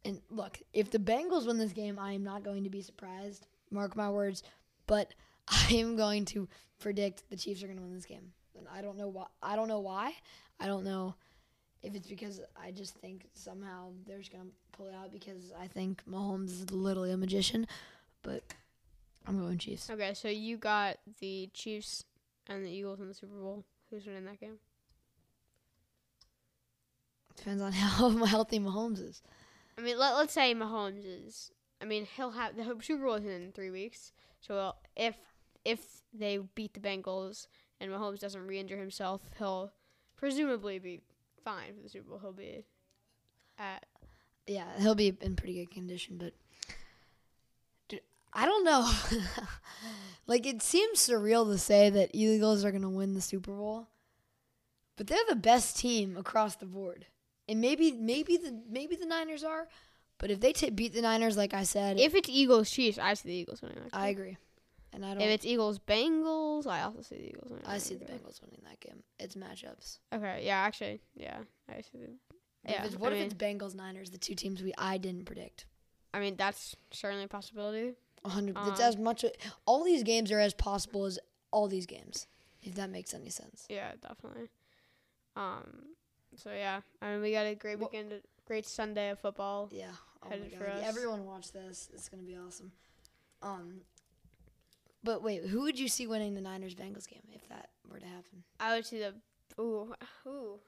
And 0.05 0.21
look, 0.31 0.61
if 0.73 0.91
the 0.91 0.99
Bengals 0.99 1.47
win 1.47 1.59
this 1.59 1.73
game, 1.73 1.99
I 1.99 2.13
am 2.13 2.23
not 2.23 2.45
going 2.45 2.65
to 2.65 2.71
be 2.71 2.83
surprised. 2.83 3.47
Mark 3.71 3.97
my 3.97 4.11
words, 4.11 4.43
but 4.87 5.15
I 5.49 5.75
am 5.75 5.97
going 5.97 6.25
to 6.27 6.49
predict 6.79 7.29
the 7.31 7.37
Chiefs 7.37 7.63
are 7.63 7.67
going 7.67 7.79
to 7.79 7.83
win 7.83 7.95
this 7.95 8.07
game. 8.07 8.33
And 8.57 8.67
I 8.75 8.83
don't 8.83 8.99
know 8.99 9.09
why 9.09 9.27
I 9.43 9.55
don't 9.55 9.69
know 9.69 9.81
why. 9.81 10.13
I 10.59 10.67
don't 10.67 10.85
know 10.85 11.15
if 11.83 11.95
it's 11.95 12.09
because 12.09 12.41
I 12.61 12.73
just 12.73 12.95
think 12.97 13.29
somehow 13.35 13.91
they're 14.05 14.19
just 14.19 14.33
gonna 14.33 14.51
pull 14.73 14.89
it 14.89 14.95
out 14.95 15.13
because 15.13 15.53
I 15.59 15.69
think 15.69 16.03
Mahomes 16.11 16.51
is 16.51 16.71
literally 16.73 17.13
a 17.13 17.17
magician, 17.17 17.67
but 18.23 18.43
I'm 19.27 19.39
going 19.39 19.59
Chiefs. 19.59 19.89
Okay, 19.91 20.15
so 20.15 20.29
you 20.29 20.57
got 20.57 20.97
the 21.21 21.49
Chiefs 21.53 22.05
and 22.47 22.65
the 22.65 22.71
Eagles 22.71 23.01
in 23.01 23.09
the 23.09 23.15
Super 23.15 23.37
Bowl. 23.37 23.65
Who's 23.91 24.07
winning 24.07 24.25
that 24.25 24.41
game? 24.41 24.59
Depends 27.37 27.63
on 27.63 27.73
how 27.73 28.11
healthy 28.25 28.59
Mahomes 28.59 29.01
is. 29.01 29.23
I 29.77 29.81
mean, 29.81 29.99
let, 29.99 30.15
let's 30.17 30.33
say 30.33 30.55
Mahomes 30.55 31.05
is. 31.05 31.53
I 31.81 31.85
mean, 31.85 32.07
he'll 32.17 32.33
have 32.33 32.57
the 32.57 32.65
Super 32.83 33.05
Bowl 33.05 33.15
is 33.15 33.25
in 33.25 33.53
three 33.53 33.71
weeks. 33.71 34.13
So 34.41 34.75
if 34.97 35.17
if 35.65 35.81
they 36.13 36.39
beat 36.55 36.75
the 36.75 36.81
Bengals 36.81 37.47
and 37.81 37.91
Mahomes 37.91 38.21
doesn't 38.21 38.47
re-injure 38.47 38.79
himself, 38.79 39.23
he'll 39.39 39.73
presumably 40.17 40.79
be 40.79 41.01
fine 41.45 41.75
for 41.77 41.83
the 41.83 41.89
Super 41.89 42.11
Bowl. 42.11 42.19
He'll 42.21 42.33
be 42.33 42.65
at 43.59 43.87
Yeah, 44.47 44.67
he'll 44.79 44.95
be 44.95 45.17
in 45.21 45.37
pretty 45.37 45.55
good 45.55 45.71
condition, 45.71 46.17
but 46.19 46.33
dude, 47.89 48.01
I 48.33 48.47
don't 48.47 48.65
know. 48.65 48.91
like 50.27 50.47
it 50.47 50.63
seems 50.63 50.99
surreal 50.99 51.51
to 51.51 51.59
say 51.59 51.91
that 51.91 52.11
Eagles 52.13 52.65
are 52.65 52.73
gonna 52.73 52.91
win 52.91 53.15
the 53.15 53.21
Super 53.21 53.53
Bowl, 53.53 53.89
but 54.97 55.07
they're 55.07 55.19
the 55.29 55.37
best 55.37 55.79
team 55.79 56.17
across 56.17 56.57
the 56.57 56.67
board. 56.67 57.07
And 57.49 57.61
maybe 57.61 57.93
maybe 57.93 58.37
the 58.37 58.63
maybe 58.69 58.97
the 58.97 59.07
Niners 59.07 59.45
are, 59.45 59.69
but 60.19 60.31
if 60.31 60.41
they 60.41 60.53
t- 60.53 60.71
beat 60.71 60.93
the 60.95 61.03
Niners, 61.03 61.37
like 61.37 61.55
I 61.55 61.63
said, 61.65 61.99
if 61.99 62.15
it's 62.15 62.29
Eagles 62.29 62.71
Chiefs, 62.71 62.99
I 62.99 63.15
see 63.15 63.29
the 63.29 63.35
Eagles 63.35 63.63
winning 63.63 63.79
that. 63.83 63.91
I 63.93 64.09
agree. 64.09 64.37
and 64.93 65.05
I 65.05 65.11
don't. 65.15 65.21
If 65.23 65.29
it's 65.31 65.47
Eagles 65.47 65.79
Bengals, 65.79 66.67
I 66.67 66.83
also 66.83 67.03
see 67.03 67.17
the 67.17 67.29
Eagles. 67.29 67.51
winning 67.51 67.67
I 67.67 67.79
see 67.79 67.95
the. 67.95 68.05
Bengals 68.05 68.41
winning 68.43 68.61
that 68.65 68.81
game. 68.81 69.03
It's 69.19 69.35
matchups. 69.37 69.99
Okay, 70.13 70.43
yeah, 70.45 70.59
actually, 70.59 71.01
yeah, 71.15 71.39
I 71.69 71.81
see. 71.83 71.99
The, 71.99 72.11
yeah, 72.69 72.81
if 72.85 72.87
it's, 72.93 72.97
what 72.97 73.13
I 73.13 73.17
if 73.17 73.21
mean, 73.23 73.27
it's 73.31 73.35
Bengals 73.35 73.75
Niners, 73.75 74.11
the 74.11 74.19
two 74.19 74.35
teams 74.35 74.63
we 74.63 74.73
I 74.77 74.99
didn't 74.99 75.25
predict? 75.25 75.67
I 76.13 76.21
mean, 76.21 76.37
that's 76.37 76.75
certainly 76.91 77.25
a 77.25 77.29
possibility. 77.29 77.95
A 78.25 78.29
hundred. 78.31 78.57
it's 78.67 78.81
Um, 78.81 78.87
as 78.87 78.97
much. 78.97 79.25
All 79.67 79.85
these 79.85 80.03
games 80.03 80.33
are 80.33 80.41
as 80.41 80.53
possible 80.55 81.05
as 81.05 81.19
all 81.53 81.69
these 81.69 81.87
games. 81.87 82.27
If 82.63 82.75
that 82.75 82.91
makes 82.91 83.15
any 83.15 83.31
sense. 83.31 83.65
Yeah, 83.69 83.93
definitely. 84.03 84.49
Um, 85.37 85.95
so 86.35 86.51
yeah, 86.53 86.81
I 87.01 87.13
mean, 87.13 87.21
we 87.23 87.31
got 87.33 87.47
a 87.47 87.55
great 87.55 87.79
Well- 87.79 87.89
weekend, 87.93 88.21
great 88.47 88.67
Sunday 88.67 89.11
of 89.11 89.21
football. 89.21 89.69
Yeah. 89.71 89.93
Oh 90.25 90.31
Headed 90.31 90.53
for 90.55 90.67
us. 90.69 90.83
Everyone 90.85 91.25
watch 91.25 91.53
this. 91.53 91.89
It's 91.95 92.09
gonna 92.09 92.23
be 92.23 92.37
awesome. 92.37 92.73
Um. 93.43 93.81
But 95.05 95.23
wait, 95.23 95.45
who 95.45 95.63
would 95.63 95.79
you 95.79 95.89
see 95.89 96.07
winning 96.07 96.35
the 96.35 96.41
Niners 96.41 96.75
Bengals 96.75 97.09
game 97.09 97.23
if 97.33 97.49
that 97.49 97.71
were 97.89 98.01
to 98.01 98.07
happen? 98.07 98.43
I 98.59 98.75
would 98.75 98.85
see 98.85 98.99
the 98.99 99.15
ooh 99.61 99.95
ooh. 100.27 100.59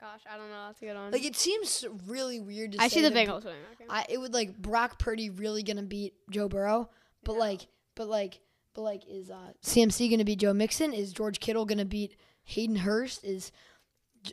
Gosh, 0.00 0.20
I 0.32 0.38
don't 0.38 0.48
know. 0.48 0.66
That's 0.68 0.80
a 0.80 0.84
good 0.86 0.94
one. 0.94 1.12
Like 1.12 1.24
it 1.24 1.36
seems 1.36 1.84
really 2.06 2.40
weird 2.40 2.72
to 2.72 2.82
I 2.82 2.88
see 2.88 3.02
the 3.02 3.10
Bengals 3.10 3.44
winning 3.44 3.60
that 3.68 3.78
game. 3.78 3.86
I 3.90 4.06
it 4.08 4.18
would 4.18 4.32
like 4.32 4.56
Brock 4.56 4.98
Purdy 4.98 5.28
really 5.30 5.62
gonna 5.62 5.82
beat 5.82 6.14
Joe 6.30 6.48
Burrow, 6.48 6.88
but 7.22 7.34
No. 7.34 7.38
like 7.38 7.66
but 7.94 8.08
like 8.08 8.40
but 8.74 8.82
like 8.82 9.02
is 9.06 9.30
uh, 9.30 9.52
CMC 9.62 10.10
gonna 10.10 10.24
beat 10.24 10.40
Joe 10.40 10.54
Mixon? 10.54 10.92
Is 10.94 11.12
George 11.12 11.38
Kittle 11.38 11.66
gonna 11.66 11.84
beat 11.84 12.16
Hayden 12.44 12.76
Hurst? 12.76 13.24
Is 13.24 13.52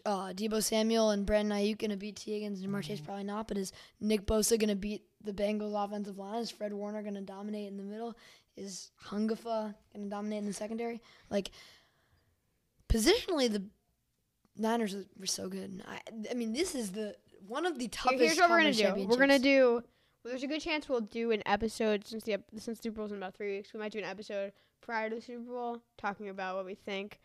uh, 0.05 0.33
Deebo 0.33 0.63
Samuel 0.63 1.11
and 1.11 1.25
Brandon 1.25 1.57
Aiyuk 1.57 1.79
gonna 1.79 1.97
beat 1.97 2.17
Tee 2.17 2.33
Higgins 2.33 2.61
and 2.61 2.69
Ja'Marr 2.73 2.83
Chase? 2.83 2.99
Probably 2.99 3.23
not. 3.23 3.47
But 3.47 3.57
is 3.57 3.71
Nick 3.99 4.25
Bosa 4.25 4.59
gonna 4.59 4.75
beat 4.75 5.03
the 5.23 5.33
Bengals 5.33 5.73
offensive 5.81 6.17
line? 6.17 6.39
Is 6.39 6.51
Fred 6.51 6.73
Warner 6.73 7.03
gonna 7.03 7.21
dominate 7.21 7.67
in 7.67 7.77
the 7.77 7.83
middle? 7.83 8.15
Is 8.55 8.91
Hufanga 9.05 9.75
gonna 9.93 10.09
dominate 10.09 10.39
in 10.39 10.45
the 10.45 10.53
secondary? 10.53 11.01
Like 11.29 11.51
positionally, 12.89 13.51
the 13.51 13.63
Niners 14.57 14.95
were 15.19 15.25
so 15.25 15.47
good. 15.47 15.83
I, 15.87 15.99
I 16.31 16.33
mean, 16.33 16.53
this 16.53 16.75
is 16.75 16.91
the 16.91 17.15
one 17.47 17.65
of 17.65 17.77
the 17.77 17.87
toughest. 17.87 18.21
Here's 18.21 18.37
what 18.37 18.49
we're 18.49 18.57
gonna 18.57 18.73
do. 18.73 19.05
We're 19.07 19.17
gonna 19.17 19.39
do. 19.39 19.83
Well, 20.23 20.31
there's 20.31 20.43
a 20.43 20.47
good 20.47 20.61
chance 20.61 20.89
we'll 20.89 21.01
do 21.01 21.31
an 21.31 21.43
episode 21.45 22.05
since 22.05 22.23
the 22.23 22.37
since 22.57 22.79
Super 22.79 22.97
Bowl's 22.97 23.11
in 23.11 23.17
about 23.17 23.35
three 23.35 23.57
weeks. 23.57 23.73
We 23.73 23.79
might 23.79 23.91
do 23.91 23.99
an 23.99 24.05
episode 24.05 24.51
prior 24.81 25.09
to 25.09 25.15
the 25.15 25.21
Super 25.21 25.43
Bowl 25.43 25.81
talking 25.97 26.29
about 26.29 26.55
what 26.55 26.65
we 26.65 26.75
think. 26.75 27.19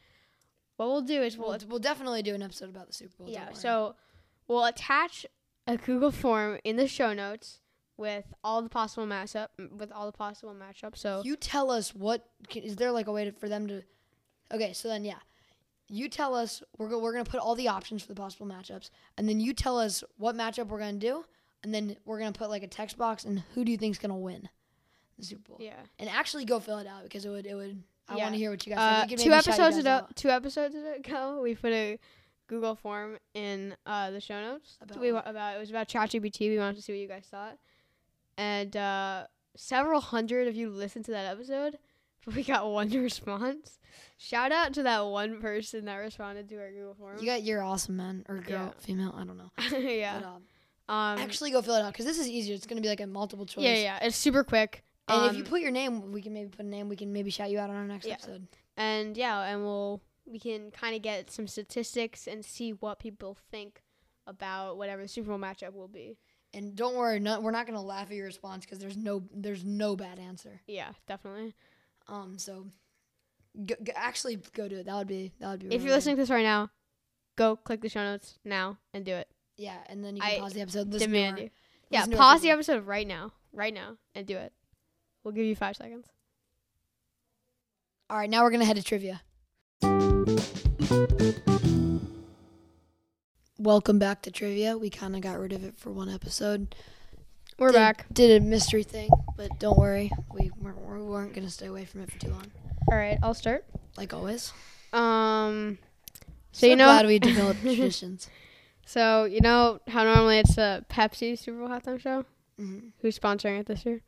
What 0.83 0.90
we'll 0.90 1.03
do 1.03 1.23
is 1.23 1.38
we'll 1.38 1.51
We'll, 1.51 1.59
we'll 1.68 1.79
definitely 1.79 2.23
do 2.23 2.35
an 2.35 2.42
episode 2.42 2.68
about 2.68 2.88
the 2.88 2.92
Super 2.92 3.14
Bowl. 3.18 3.29
yeah. 3.29 3.53
So 3.53 3.95
we'll 4.49 4.64
attach 4.64 5.25
a 5.66 5.77
Google 5.77 6.11
form 6.11 6.59
in 6.64 6.77
the 6.77 6.88
show 6.88 7.12
notes 7.12 7.61
with 7.97 8.35
all 8.42 8.62
the 8.62 8.68
possible 8.68 9.07
matchup 9.07 9.49
with 9.77 9.92
all 9.92 10.07
the 10.07 10.12
possible 10.12 10.55
matchups. 10.55 10.99
So 10.99 11.23
you 11.25 11.37
tell 11.37 11.71
us 11.71 11.95
what 11.95 12.29
can, 12.49 12.64
is 12.64 12.77
there 12.77 12.90
like 12.90 13.07
a 13.07 13.12
way 13.12 13.27
to, 13.27 13.33
for 13.33 13.49
them 13.49 13.68
to. 13.68 13.83
Okay, 14.53 14.73
so 14.73 14.88
then 14.88 15.05
yeah, 15.05 15.21
you 15.88 16.09
tell 16.09 16.35
us 16.35 16.62
we're 16.79 16.88
go, 16.88 16.99
we're 16.99 17.12
gonna 17.12 17.25
put 17.25 17.38
all 17.38 17.55
the 17.55 17.68
options 17.68 18.03
for 18.03 18.09
the 18.09 18.21
possible 18.21 18.47
matchups, 18.47 18.90
and 19.16 19.29
then 19.29 19.38
you 19.38 19.55
tell 19.55 19.79
us 19.79 20.03
what 20.16 20.35
matchup 20.35 20.66
we're 20.66 20.81
gonna 20.81 20.95
do, 20.95 21.25
and 21.62 21.73
then 21.73 21.97
we're 22.05 22.18
gonna 22.18 22.33
put 22.33 22.51
like 22.51 22.64
a 22.64 22.68
text 22.68 22.99
box 22.99 23.25
and 23.25 23.45
who 23.55 23.64
do 23.64 23.71
you 23.71 23.79
think's 23.79 23.99
gonna 23.99 24.18
win 24.18 24.49
the 25.16 25.25
Super 25.25 25.51
Bowl? 25.51 25.59
yeah. 25.61 25.75
And 26.01 26.11
actually 26.11 26.45
go 26.45 26.59
fill 26.59 26.79
it 26.79 26.88
out 26.88 27.05
because 27.05 27.25
it 27.25 27.31
would 27.31 27.47
it 27.47 27.55
would. 27.55 27.85
I 28.12 28.16
Yeah. 28.16 28.22
want 28.25 28.35
to 28.35 28.38
hear 28.38 28.51
what 28.51 28.66
you 28.66 28.75
guys 28.75 28.79
Uh, 28.79 29.07
two 29.07 29.11
maybe 29.16 29.22
shout 29.31 29.46
you 29.46 29.53
episodes 29.53 29.77
ago, 29.79 29.90
out. 29.90 30.16
two 30.16 30.31
episodes 30.31 30.75
ago, 30.75 31.40
we 31.42 31.55
put 31.55 31.72
a 31.72 31.98
Google 32.48 32.75
form 32.75 33.18
in 33.35 33.75
uh, 33.87 34.11
the 34.11 34.20
show 34.20 34.40
notes. 34.40 34.79
About 34.81 35.01
we 35.01 35.09
about 35.11 35.57
it 35.57 35.59
was 35.59 35.70
about 35.70 35.88
ChatGPT. 35.88 36.48
We 36.51 36.59
wanted 36.59 36.77
to 36.77 36.83
see 36.83 36.92
what 36.92 36.98
you 37.01 37.09
guys 37.09 37.25
thought, 37.31 37.59
and 38.37 38.77
uh, 38.77 39.27
several 39.57 40.01
hundred 40.01 40.48
of 40.48 40.55
you 40.55 40.70
listened 40.70 41.05
to 41.07 41.11
that 41.12 41.27
episode, 41.33 41.79
but 42.25 42.35
we 42.35 42.42
got 42.42 42.70
one 42.70 42.90
response. 43.03 43.79
Shout 44.18 44.53
out 44.53 44.72
to 44.75 44.83
that 44.85 45.01
one 45.07 45.40
person 45.40 45.85
that 45.87 45.96
responded 45.96 46.48
to 46.51 46.57
our 46.61 46.70
Google 46.70 46.94
form. 46.94 47.18
You 47.18 47.27
got 47.27 47.42
you're 47.42 47.62
awesome, 47.62 47.96
man, 47.96 48.25
or 48.29 48.37
girl, 48.38 48.66
Yeah. 48.66 48.70
female, 48.81 49.14
I 49.16 49.25
don't 49.25 49.37
know. 49.38 49.51
yeah. 49.79 50.20
But, 50.20 50.27
um, 50.27 50.42
Um. 50.88 51.18
actually, 51.18 51.51
go 51.53 51.62
fill 51.62 51.77
it 51.77 51.83
out 51.83 51.92
because 51.92 52.07
this 52.07 52.18
is 52.18 52.29
easier. 52.29 52.55
It's 52.55 52.66
gonna 52.66 52.81
be 52.81 52.88
like 52.88 53.01
a 53.01 53.07
multiple 53.07 53.46
choice. 53.46 53.64
yeah, 53.64 53.75
yeah. 53.75 53.98
It's 54.03 54.16
super 54.16 54.44
quick. 54.44 54.83
And 55.09 55.27
if 55.27 55.37
you 55.37 55.43
Um, 55.43 55.49
put 55.51 55.61
your 55.61 55.71
name, 55.73 56.12
we 56.12 56.23
can 56.23 56.33
maybe 56.33 56.49
put 56.51 56.61
a 56.65 56.69
name. 56.69 56.88
We 56.88 56.97
can 56.97 57.12
maybe 57.12 57.31
shout 57.31 57.51
you 57.51 57.59
out 57.59 57.71
on 57.71 57.77
our 57.77 57.87
next 57.87 58.07
Yeah. 58.07 58.15
episode. 58.15 58.47
and 58.77 59.17
yeah, 59.17 59.41
and 59.43 59.62
we'll 59.62 60.01
we 60.25 60.38
can 60.38 60.71
kind 60.71 60.95
of 60.95 61.03
get 61.03 61.31
some 61.31 61.47
statistics 61.49 62.27
and 62.29 62.45
see 62.45 62.71
what 62.73 62.99
people 63.01 63.37
think 63.51 63.83
about 64.27 64.77
whatever 64.79 65.03
the 65.03 65.09
Super 65.09 65.31
Bowl 65.31 65.38
matchup 65.38 65.73
will 65.75 65.88
be. 65.88 66.17
And 66.55 66.77
don't 66.77 66.95
worry, 66.95 67.19
no, 67.19 67.41
we're 67.41 67.51
not 67.51 67.67
gonna 67.67 67.83
laugh 67.83 68.09
at 68.11 68.17
your 68.17 68.27
response 68.27 68.65
because 68.65 68.79
there's 68.79 68.97
no 68.97 69.25
there's 69.35 69.65
no 69.65 69.97
bad 69.97 70.19
answer. 70.19 70.61
Yeah, 70.67 70.93
definitely. 71.09 71.55
Um, 72.09 72.38
so 72.38 72.67
go, 73.67 73.75
go, 73.83 73.93
actually 73.97 74.37
go 74.53 74.69
do 74.69 74.77
it. 74.77 74.87
That 74.87 74.95
would 74.97 75.09
be 75.09 75.33
that 75.41 75.51
would 75.51 75.61
be. 75.61 75.67
If 75.67 75.73
really 75.73 75.85
you're 75.87 75.95
listening 75.95 76.15
good. 76.17 76.23
to 76.23 76.27
this 76.27 76.31
right 76.31 76.45
now, 76.45 76.71
go 77.37 77.57
click 77.57 77.81
the 77.81 77.88
show 77.88 78.05
notes 78.05 78.38
now 78.45 78.79
and 78.95 79.05
do 79.05 79.15
it. 79.15 79.29
yeah, 79.57 79.79
and 79.87 80.05
then 80.05 80.15
you 80.17 80.23
can 80.23 80.31
I 80.31 80.38
pause 80.38 80.53
the 80.53 80.61
episode. 80.61 80.88
Listen 80.93 81.11
Demand 81.11 81.38
you. 81.38 81.51
Yeah, 81.91 82.01
listen 82.01 82.12
to 82.12 82.17
our 82.19 82.23
pause 82.23 82.43
the 82.43 82.51
episode 82.51 82.87
right 82.87 83.07
now, 83.07 83.33
right 83.53 83.75
now, 83.75 83.97
and 84.15 84.27
do 84.27 84.37
it. 84.37 84.53
We'll 85.25 85.33
give 85.35 85.45
you 85.47 85.55
five 85.57 85.77
seconds. 85.77 86.07
All 88.11 88.17
right, 88.19 88.29
now 88.29 88.43
we're 88.43 88.51
gonna 88.51 88.65
head 88.65 88.77
to 88.77 88.83
trivia. 88.83 89.23
Welcome 93.59 93.99
back 93.99 94.23
to 94.23 94.31
trivia. 94.31 94.77
We 94.77 94.91
kind 94.91 95.15
of 95.15 95.23
got 95.23 95.39
rid 95.39 95.53
of 95.53 95.63
it 95.65 95.77
for 95.77 95.91
one 95.91 96.09
episode. 96.09 96.75
We're 97.59 97.69
did, 97.69 97.75
back. 97.75 98.07
Did 98.13 98.43
a 98.43 98.45
mystery 98.45 98.83
thing, 98.83 99.09
but 99.37 99.59
don't 99.61 99.79
worry, 99.79 100.11
we 100.35 100.51
weren't, 100.61 100.79
we 100.85 101.03
weren't 101.03 101.33
gonna 101.35 101.51
stay 101.51 101.67
away 101.67 101.85
from 101.85 102.01
it 102.03 102.11
for 102.11 102.19
too 102.19 102.31
long, 102.31 102.47
All 102.91 102.97
right, 102.99 103.19
I'll 103.23 103.35
start. 103.35 103.65
like 103.97 104.13
always. 104.13 104.53
Um, 104.93 105.79
so, 106.51 106.61
So 106.61 106.67
you 106.67 106.77
know, 106.77 106.87
glad 106.87 107.07
we 107.07 107.19
developed 107.21 107.61
traditions. 107.61 108.29
so 108.85 109.25
you 109.25 109.41
know 109.41 109.79
how 109.87 110.03
normally 110.03 110.39
it's 110.39 110.59
a 110.59 110.85
Pepsi 110.91 111.39
Super 111.39 111.59
Bowl 111.61 111.69
halftime 111.69 112.01
show. 112.01 112.25
hmm 112.59 112.89
Who's 113.01 113.19
sponsoring 113.19 113.61
it 113.61 113.67
this 113.67 113.87
year? 113.87 114.01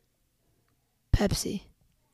Pepsi. 1.15 1.61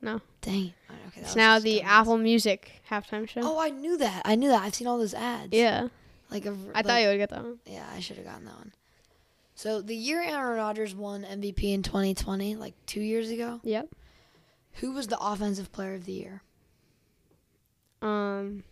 No. 0.01 0.21
Dang. 0.41 0.65
it. 0.67 0.73
Okay, 1.09 1.21
It's 1.21 1.35
now 1.35 1.59
the. 1.59 1.81
Apple 1.81 2.17
Music 2.17 2.81
halftime 2.89 3.27
show. 3.27 3.41
Oh, 3.43 3.59
I 3.59 3.69
knew 3.69 3.97
that. 3.97 4.21
I 4.25 4.35
knew 4.35 4.49
that. 4.49 4.63
I've 4.63 4.73
seen 4.75 4.87
all 4.87 4.97
those 4.97 5.13
ads. 5.13 5.49
yeah, 5.53 5.87
Like 6.29 6.45
a, 6.45 6.55
I 6.73 6.81
thought 6.81 7.01
you 7.01 7.07
would 7.09 7.17
get 7.17 7.29
that 7.29 7.43
one. 7.43 7.59
Yeah, 7.65 7.85
I 7.95 7.99
should 7.99 8.17
have 8.17 8.25
gotten 8.25 8.45
that 8.45 8.55
one. 8.55 8.73
So 9.55 9.81
the 9.81 9.95
year 9.95 10.21
Aaron 10.21 10.57
Rodgers 10.57 10.95
won 10.95 11.23
MVP 11.23 11.63
in 11.71 11.83
2020, 11.83 12.55
like 12.55 12.73
two 12.87 13.01
years 13.01 13.29
ago, 13.29 13.59
Yep. 13.63 13.89
who 14.75 14.91
was 14.93 15.07
the 15.07 15.19
offensive 15.19 15.71
player 15.71 15.93
of 15.93 16.05
the 16.05 16.13
year? 16.13 16.41
Um, 18.01 18.63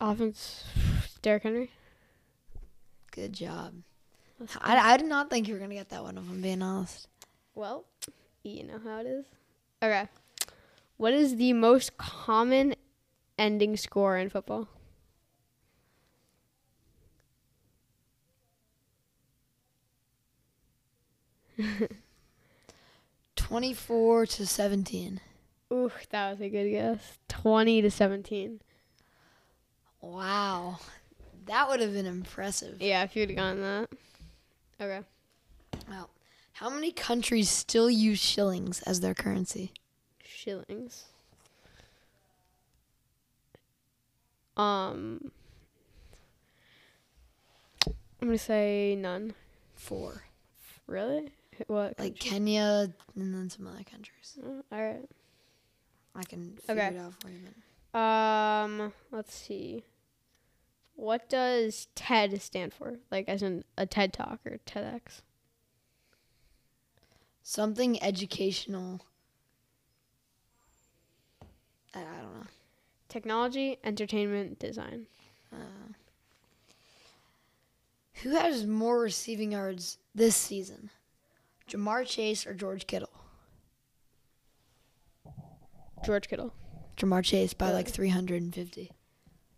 offense, 0.00 0.64
Derrick 1.20 1.42
Henry. 1.42 1.70
Good 3.10 3.32
job. 3.34 3.74
I, 4.60 4.94
I 4.94 4.96
did 4.96 5.06
not 5.08 5.28
think 5.30 5.46
you 5.46 5.54
were 5.54 5.60
gonna 5.60 5.74
get 5.74 5.90
that 5.90 6.02
one. 6.02 6.16
If 6.16 6.24
I'm 6.28 6.40
being 6.40 6.62
honest. 6.62 7.08
Well, 7.54 7.84
you 8.44 8.62
know 8.64 8.78
how 8.84 8.98
it 9.00 9.06
is. 9.06 9.24
Okay. 9.82 10.06
What 10.96 11.12
is 11.12 11.36
the 11.36 11.52
most 11.52 11.96
common 11.96 12.74
ending 13.38 13.76
score 13.76 14.16
in 14.16 14.28
football? 14.30 14.68
Twenty-four 23.36 24.26
to 24.26 24.46
seventeen. 24.46 25.20
Ooh, 25.72 25.90
that 26.10 26.30
was 26.30 26.40
a 26.40 26.48
good 26.48 26.70
guess. 26.70 27.18
20 27.28 27.82
to 27.82 27.90
17. 27.90 28.60
Wow, 30.00 30.78
that 31.46 31.68
would 31.68 31.80
have 31.80 31.92
been 31.92 32.06
impressive. 32.06 32.80
Yeah, 32.80 33.02
if 33.02 33.16
you'd 33.16 33.30
have 33.30 33.36
gotten 33.36 33.62
that. 33.62 33.88
Okay. 34.80 35.04
How 36.54 36.70
many 36.70 36.92
countries 36.92 37.50
still 37.50 37.90
use 37.90 38.18
shillings 38.20 38.80
as 38.82 39.00
their 39.00 39.14
currency? 39.14 39.72
Shillings. 40.24 41.06
Um, 44.56 45.32
I'm 47.86 48.28
gonna 48.28 48.38
say 48.38 48.94
none. 48.96 49.34
Four. 49.74 50.22
Really? 50.86 51.32
What? 51.66 51.98
Like? 51.98 52.18
Kenya 52.20 52.92
and 53.16 53.34
then 53.34 53.50
some 53.50 53.66
other 53.66 53.82
countries. 53.82 54.38
Oh, 54.44 54.62
all 54.70 54.82
right. 54.82 55.08
I 56.14 56.22
can 56.22 56.56
figure 56.64 56.82
Okay. 56.84 56.96
it 56.96 57.00
out 57.00 57.14
for 57.20 57.30
you. 57.30 57.38
But 57.90 57.98
Um, 57.98 58.92
let's 59.10 59.34
see. 59.34 59.84
What 60.94 61.28
does 61.28 61.88
TED 61.96 62.40
stand 62.40 62.72
for? 62.72 62.98
Like, 63.10 63.28
as 63.28 63.42
in 63.42 63.64
a 63.76 63.86
TED 63.86 64.12
Talk 64.12 64.38
or 64.46 64.58
TEDx? 64.64 65.22
Something 67.44 68.02
educational. 68.02 69.02
I, 71.94 72.00
don't 72.00 72.06
know. 72.06 72.46
Technology, 73.08 73.78
entertainment, 73.84 74.58
design. 74.58 75.06
Uh, 75.52 75.92
who 78.22 78.30
has 78.30 78.66
more 78.66 78.98
receiving 78.98 79.52
yards 79.52 79.98
this 80.14 80.34
season? 80.34 80.88
Ja'Marr 81.70 82.06
Chase 82.06 82.46
or 82.46 82.54
George 82.54 82.86
Kittle? 82.86 83.10
George 86.04 86.28
Kittle. 86.28 86.52
Jamar 86.96 87.22
Chase 87.22 87.54
by 87.54 87.70
like 87.72 87.88
350. 87.88 88.90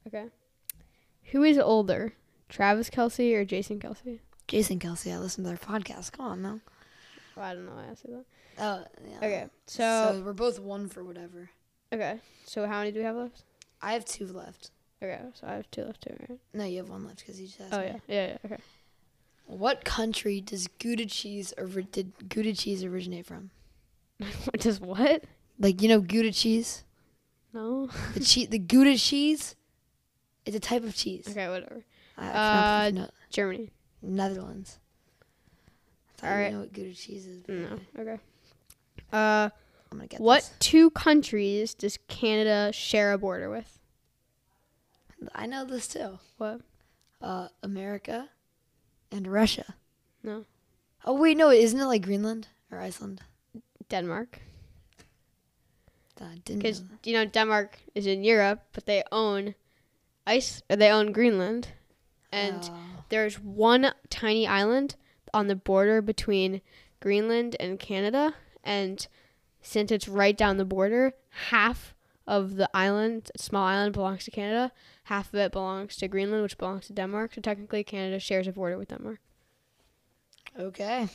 Okay. 0.07 0.27
Who 1.33 1.45
is 1.45 1.59
older, 1.59 2.15
Travis 2.49 2.91
Kelce 2.91 3.35
or 3.35 3.45
Jason 3.45 3.79
Kelce? 3.79 4.21
Jason 4.49 4.79
Kelce, 4.79 5.13
I 5.13 5.19
listened 5.19 5.45
to 5.45 5.49
their 5.49 5.59
podcast. 5.59 6.13
Come 6.13 6.27
on 6.27 6.43
now. 6.43 6.61
Oh, 7.37 7.43
I 7.43 7.55
don't 7.55 7.67
know. 7.67 7.73
why 7.73 7.85
I 7.91 7.95
said 7.95 8.13
that. 8.13 8.25
Oh, 8.59 8.85
yeah. 9.09 9.17
Okay. 9.19 9.47
So, 9.67 10.13
So, 10.15 10.23
we're 10.25 10.33
both 10.33 10.59
one 10.59 10.89
for 10.89 11.05
whatever. 11.05 11.51
okay. 11.93 12.21
So 12.47 12.67
how 12.67 12.79
many 12.79 12.93
do 12.93 13.01
we 13.01 13.05
have 13.05 13.17
left? 13.17 13.43
I 13.83 13.93
have 13.93 14.05
two 14.05 14.27
left. 14.29 14.71
Okay. 15.03 15.21
So 15.35 15.47
I 15.47 15.55
have 15.55 15.71
two 15.71 15.83
left 15.85 16.03
too. 16.03 16.17
Right? 16.29 16.39
No, 16.55 16.65
you 16.65 16.79
have 16.79 16.89
one 16.89 17.05
left 17.05 17.19
because 17.19 17.41
you 17.41 17.47
just 17.49 17.61
asked 17.61 17.75
Oh 17.75 17.81
me. 17.81 17.87
yeah. 17.87 17.97
Yeah. 18.09 18.27
Yeah. 18.29 18.37
Okay. 18.45 18.63
What 19.47 19.85
country 19.85 20.41
does 20.41 20.67
Gouda 20.79 21.07
cheese 21.07 21.53
or 21.59 21.67
did 21.67 22.29
Gouda 22.29 22.53
cheese 22.55 22.83
originate 22.83 23.27
from? 23.27 23.51
Does 24.59 24.81
what? 24.81 25.25
Like 25.61 25.83
you 25.83 25.89
know 25.89 26.01
Gouda 26.01 26.33
cheese, 26.33 26.85
No. 27.53 27.89
the 28.15 28.21
cheese, 28.21 28.49
the 28.49 28.59
Gouda 28.59 28.97
cheese. 28.97 29.55
It's 30.47 30.57
a 30.57 30.61
type 30.61 30.83
of 30.85 30.97
cheese. 30.97 31.27
okay. 31.29 31.49
Whatever. 31.49 31.85
I 32.17 32.25
you 32.89 32.99
uh, 32.99 33.03
know- 33.03 33.11
Germany. 33.31 33.71
Netherlands. 34.03 34.79
I 36.23 36.27
you 36.27 36.33
Alright. 36.33 36.53
know 36.53 36.61
what 36.61 36.73
Gouda 36.73 36.95
cheese 36.95 37.27
is. 37.27 37.43
No. 37.49 37.79
okay. 37.99 38.19
Uh, 39.13 39.51
I'm 39.93 39.99
gonna 39.99 40.07
get 40.09 40.21
what 40.21 40.41
this. 40.43 40.53
two 40.59 40.91
countries 40.91 41.75
does 41.75 41.99
Canada 42.09 42.73
share 42.73 43.13
a 43.13 43.19
border 43.19 43.49
with? 43.51 43.79
I 45.35 45.47
know 45.47 45.65
this 45.65 45.89
too. 45.89 46.19
What? 46.39 46.61
Uh, 47.23 47.49
America 47.63 48.29
and 49.11 49.27
Russia. 49.27 49.75
No. 50.23 50.45
Oh 51.05 51.15
wait, 51.15 51.37
no, 51.37 51.51
isn't 51.51 51.79
it 51.79 51.85
like 51.87 52.03
Greenland 52.03 52.49
or 52.71 52.79
Iceland? 52.81 53.23
Denmark. 53.89 54.41
Because 56.47 56.83
you 57.05 57.13
know 57.13 57.25
Denmark 57.27 57.79
is 57.95 58.07
in 58.07 58.25
Europe, 58.25 58.63
but 58.73 58.87
they 58.87 59.05
own 59.13 59.55
ice. 60.27 60.63
Or 60.71 60.77
they 60.77 60.91
own 60.91 61.13
Greenland, 61.13 61.69
and 62.33 62.63
Oh. 62.65 63.05
there's 63.11 63.39
one 63.39 63.93
tiny 64.09 64.47
island 64.47 64.97
on 65.37 65.49
the 65.49 65.55
border 65.55 66.01
between 66.01 66.63
Greenland 67.01 67.57
and 67.61 67.79
Canada, 67.79 68.35
and 68.65 69.07
since 69.61 69.93
it's 69.93 70.09
right 70.09 70.37
down 70.37 70.57
the 70.57 70.65
border, 70.65 71.13
half 71.51 71.95
of 72.27 72.57
the 72.57 72.69
island, 72.73 73.31
small 73.37 73.67
island, 73.67 73.93
belongs 73.93 74.25
to 74.25 74.31
Canada. 74.31 74.73
Half 75.05 75.29
of 75.29 75.39
it 75.39 75.53
belongs 75.53 75.97
to 75.97 76.09
Greenland, 76.09 76.43
which 76.43 76.57
belongs 76.59 76.87
to 76.87 76.95
Denmark. 76.95 77.35
So 77.35 77.41
technically, 77.43 77.85
Canada 77.85 78.19
shares 78.19 78.49
a 78.49 78.53
border 78.53 78.79
with 78.79 78.89
Denmark. 78.89 79.21
okay. 80.59 81.09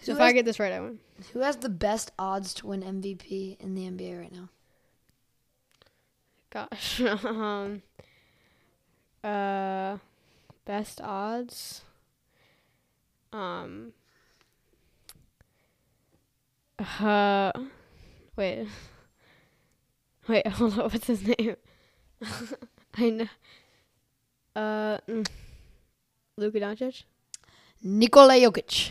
So 0.00 0.12
Who 0.12 0.18
if 0.18 0.22
I 0.22 0.32
get 0.32 0.44
this 0.46 0.60
right, 0.60 0.72
I 0.72 0.80
win. 0.80 1.00
Who 1.32 1.40
has 1.40 1.56
the 1.56 1.68
best 1.68 2.12
odds 2.18 2.54
to 2.54 2.68
win 2.68 2.82
MVP 2.82 3.58
in 3.60 3.74
the 3.74 3.82
NBA 3.82 4.18
right 4.18 4.32
now? 4.32 4.48
Gosh. 6.50 7.00
um. 7.24 7.82
Uh, 9.22 9.98
best 10.64 11.00
odds. 11.02 11.82
Um. 13.32 13.92
Uh. 16.78 17.52
Wait. 18.36 18.66
Wait. 20.28 20.46
Hold 20.48 20.78
on. 20.78 20.90
What's 20.90 21.06
his 21.06 21.22
name? 21.26 21.56
I 22.96 23.10
know. 23.10 23.26
Uh. 24.56 24.98
Mm. 25.08 25.26
Luka 26.36 26.60
Doncic. 26.60 27.04
Nikola 27.82 28.34
Jokic. 28.34 28.90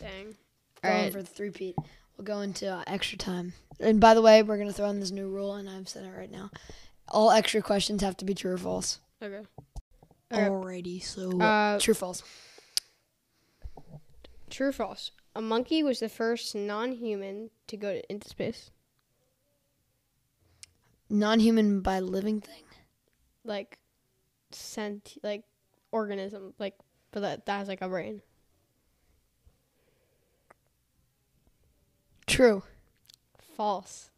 Dang. 0.00 0.36
Going 0.82 0.94
Alright. 0.94 1.12
for 1.12 1.22
the 1.22 1.28
three-peat. 1.28 1.74
We'll 2.16 2.24
go 2.24 2.40
into 2.40 2.68
uh, 2.72 2.82
extra 2.86 3.18
time. 3.18 3.52
And 3.80 4.00
by 4.00 4.14
the 4.14 4.22
way, 4.22 4.42
we're 4.42 4.58
gonna 4.58 4.72
throw 4.72 4.88
in 4.90 5.00
this 5.00 5.10
new 5.10 5.28
rule, 5.28 5.54
and 5.54 5.68
I've 5.68 5.88
said 5.88 6.04
it 6.04 6.12
right 6.16 6.30
now. 6.30 6.50
All 7.08 7.30
extra 7.30 7.62
questions 7.62 8.02
have 8.02 8.16
to 8.18 8.24
be 8.24 8.34
true 8.34 8.52
or 8.52 8.58
false. 8.58 9.00
Okay. 9.22 9.42
Okay. 10.32 10.42
Alrighty, 10.42 11.02
so 11.02 11.40
Uh, 11.40 11.78
true 11.78 11.92
or 11.92 11.94
false. 11.94 12.22
True 14.50 14.68
or 14.68 14.72
false? 14.72 15.10
A 15.34 15.40
monkey 15.40 15.82
was 15.82 16.00
the 16.00 16.08
first 16.08 16.54
non-human 16.54 17.50
to 17.68 17.76
go 17.76 17.92
to, 17.94 18.10
into 18.10 18.28
space. 18.28 18.70
Non-human 21.10 21.80
by 21.80 22.00
living 22.00 22.40
thing. 22.40 22.64
like 23.44 23.78
sent 24.50 25.16
like 25.22 25.44
organism 25.92 26.54
like 26.58 26.74
but 27.12 27.20
that 27.20 27.46
that 27.46 27.58
has 27.58 27.68
like 27.68 27.80
a 27.82 27.88
brain. 27.88 28.20
True. 32.26 32.62
False. 33.56 34.10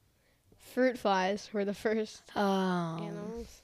Fruit 0.59 0.99
flies 0.99 1.49
were 1.53 1.65
the 1.65 1.75
first 1.75 2.23
Um, 2.37 3.03
animals. 3.03 3.63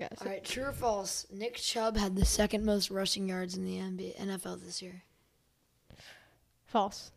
All 0.00 0.08
right, 0.26 0.42
true 0.42 0.64
or 0.64 0.72
false? 0.72 1.26
Nick 1.30 1.56
Chubb 1.56 1.96
had 1.96 2.16
the 2.16 2.24
second 2.24 2.64
most 2.64 2.90
rushing 2.90 3.28
yards 3.28 3.56
in 3.56 3.64
the 3.66 3.76
NBA, 3.76 4.16
NFL 4.16 4.64
this 4.64 4.80
year. 4.80 5.02
False. 6.70 7.10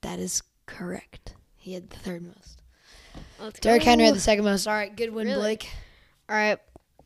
That 0.00 0.18
is 0.18 0.42
correct. 0.66 1.34
He 1.56 1.74
had 1.74 1.90
the 1.90 1.96
third 1.98 2.22
most. 2.22 2.62
Let's 3.40 3.60
Derrick 3.60 3.82
Henry 3.82 4.06
had 4.06 4.14
the 4.14 4.20
second 4.20 4.44
most. 4.44 4.66
All 4.66 4.72
right, 4.74 4.94
good 4.94 5.12
win, 5.12 5.26
Really? 5.26 5.40
Blake. 5.40 5.68
All 6.28 6.36
right. 6.36 6.58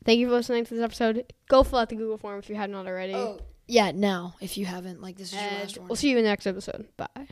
Thank 0.05 0.19
you 0.19 0.27
for 0.27 0.33
listening 0.33 0.65
to 0.65 0.73
this 0.73 0.83
episode. 0.83 1.31
Go 1.49 1.63
fill 1.63 1.79
out 1.79 1.89
the 1.89 1.95
Google 1.95 2.17
form 2.17 2.39
if 2.39 2.49
you 2.49 2.55
hadn't 2.55 2.75
already. 2.75 3.13
Oh, 3.13 3.39
yeah, 3.67 3.91
now 3.91 4.35
if 4.39 4.57
you 4.57 4.65
haven't, 4.65 5.01
like 5.01 5.17
this 5.17 5.27
is 5.29 5.33
your 5.33 5.43
and 5.43 5.59
last 5.59 5.77
one. 5.77 5.87
we'll 5.89 5.95
see 5.97 6.09
you 6.09 6.17
in 6.17 6.23
the 6.23 6.29
next 6.29 6.47
episode. 6.47 6.87
Bye. 6.95 7.27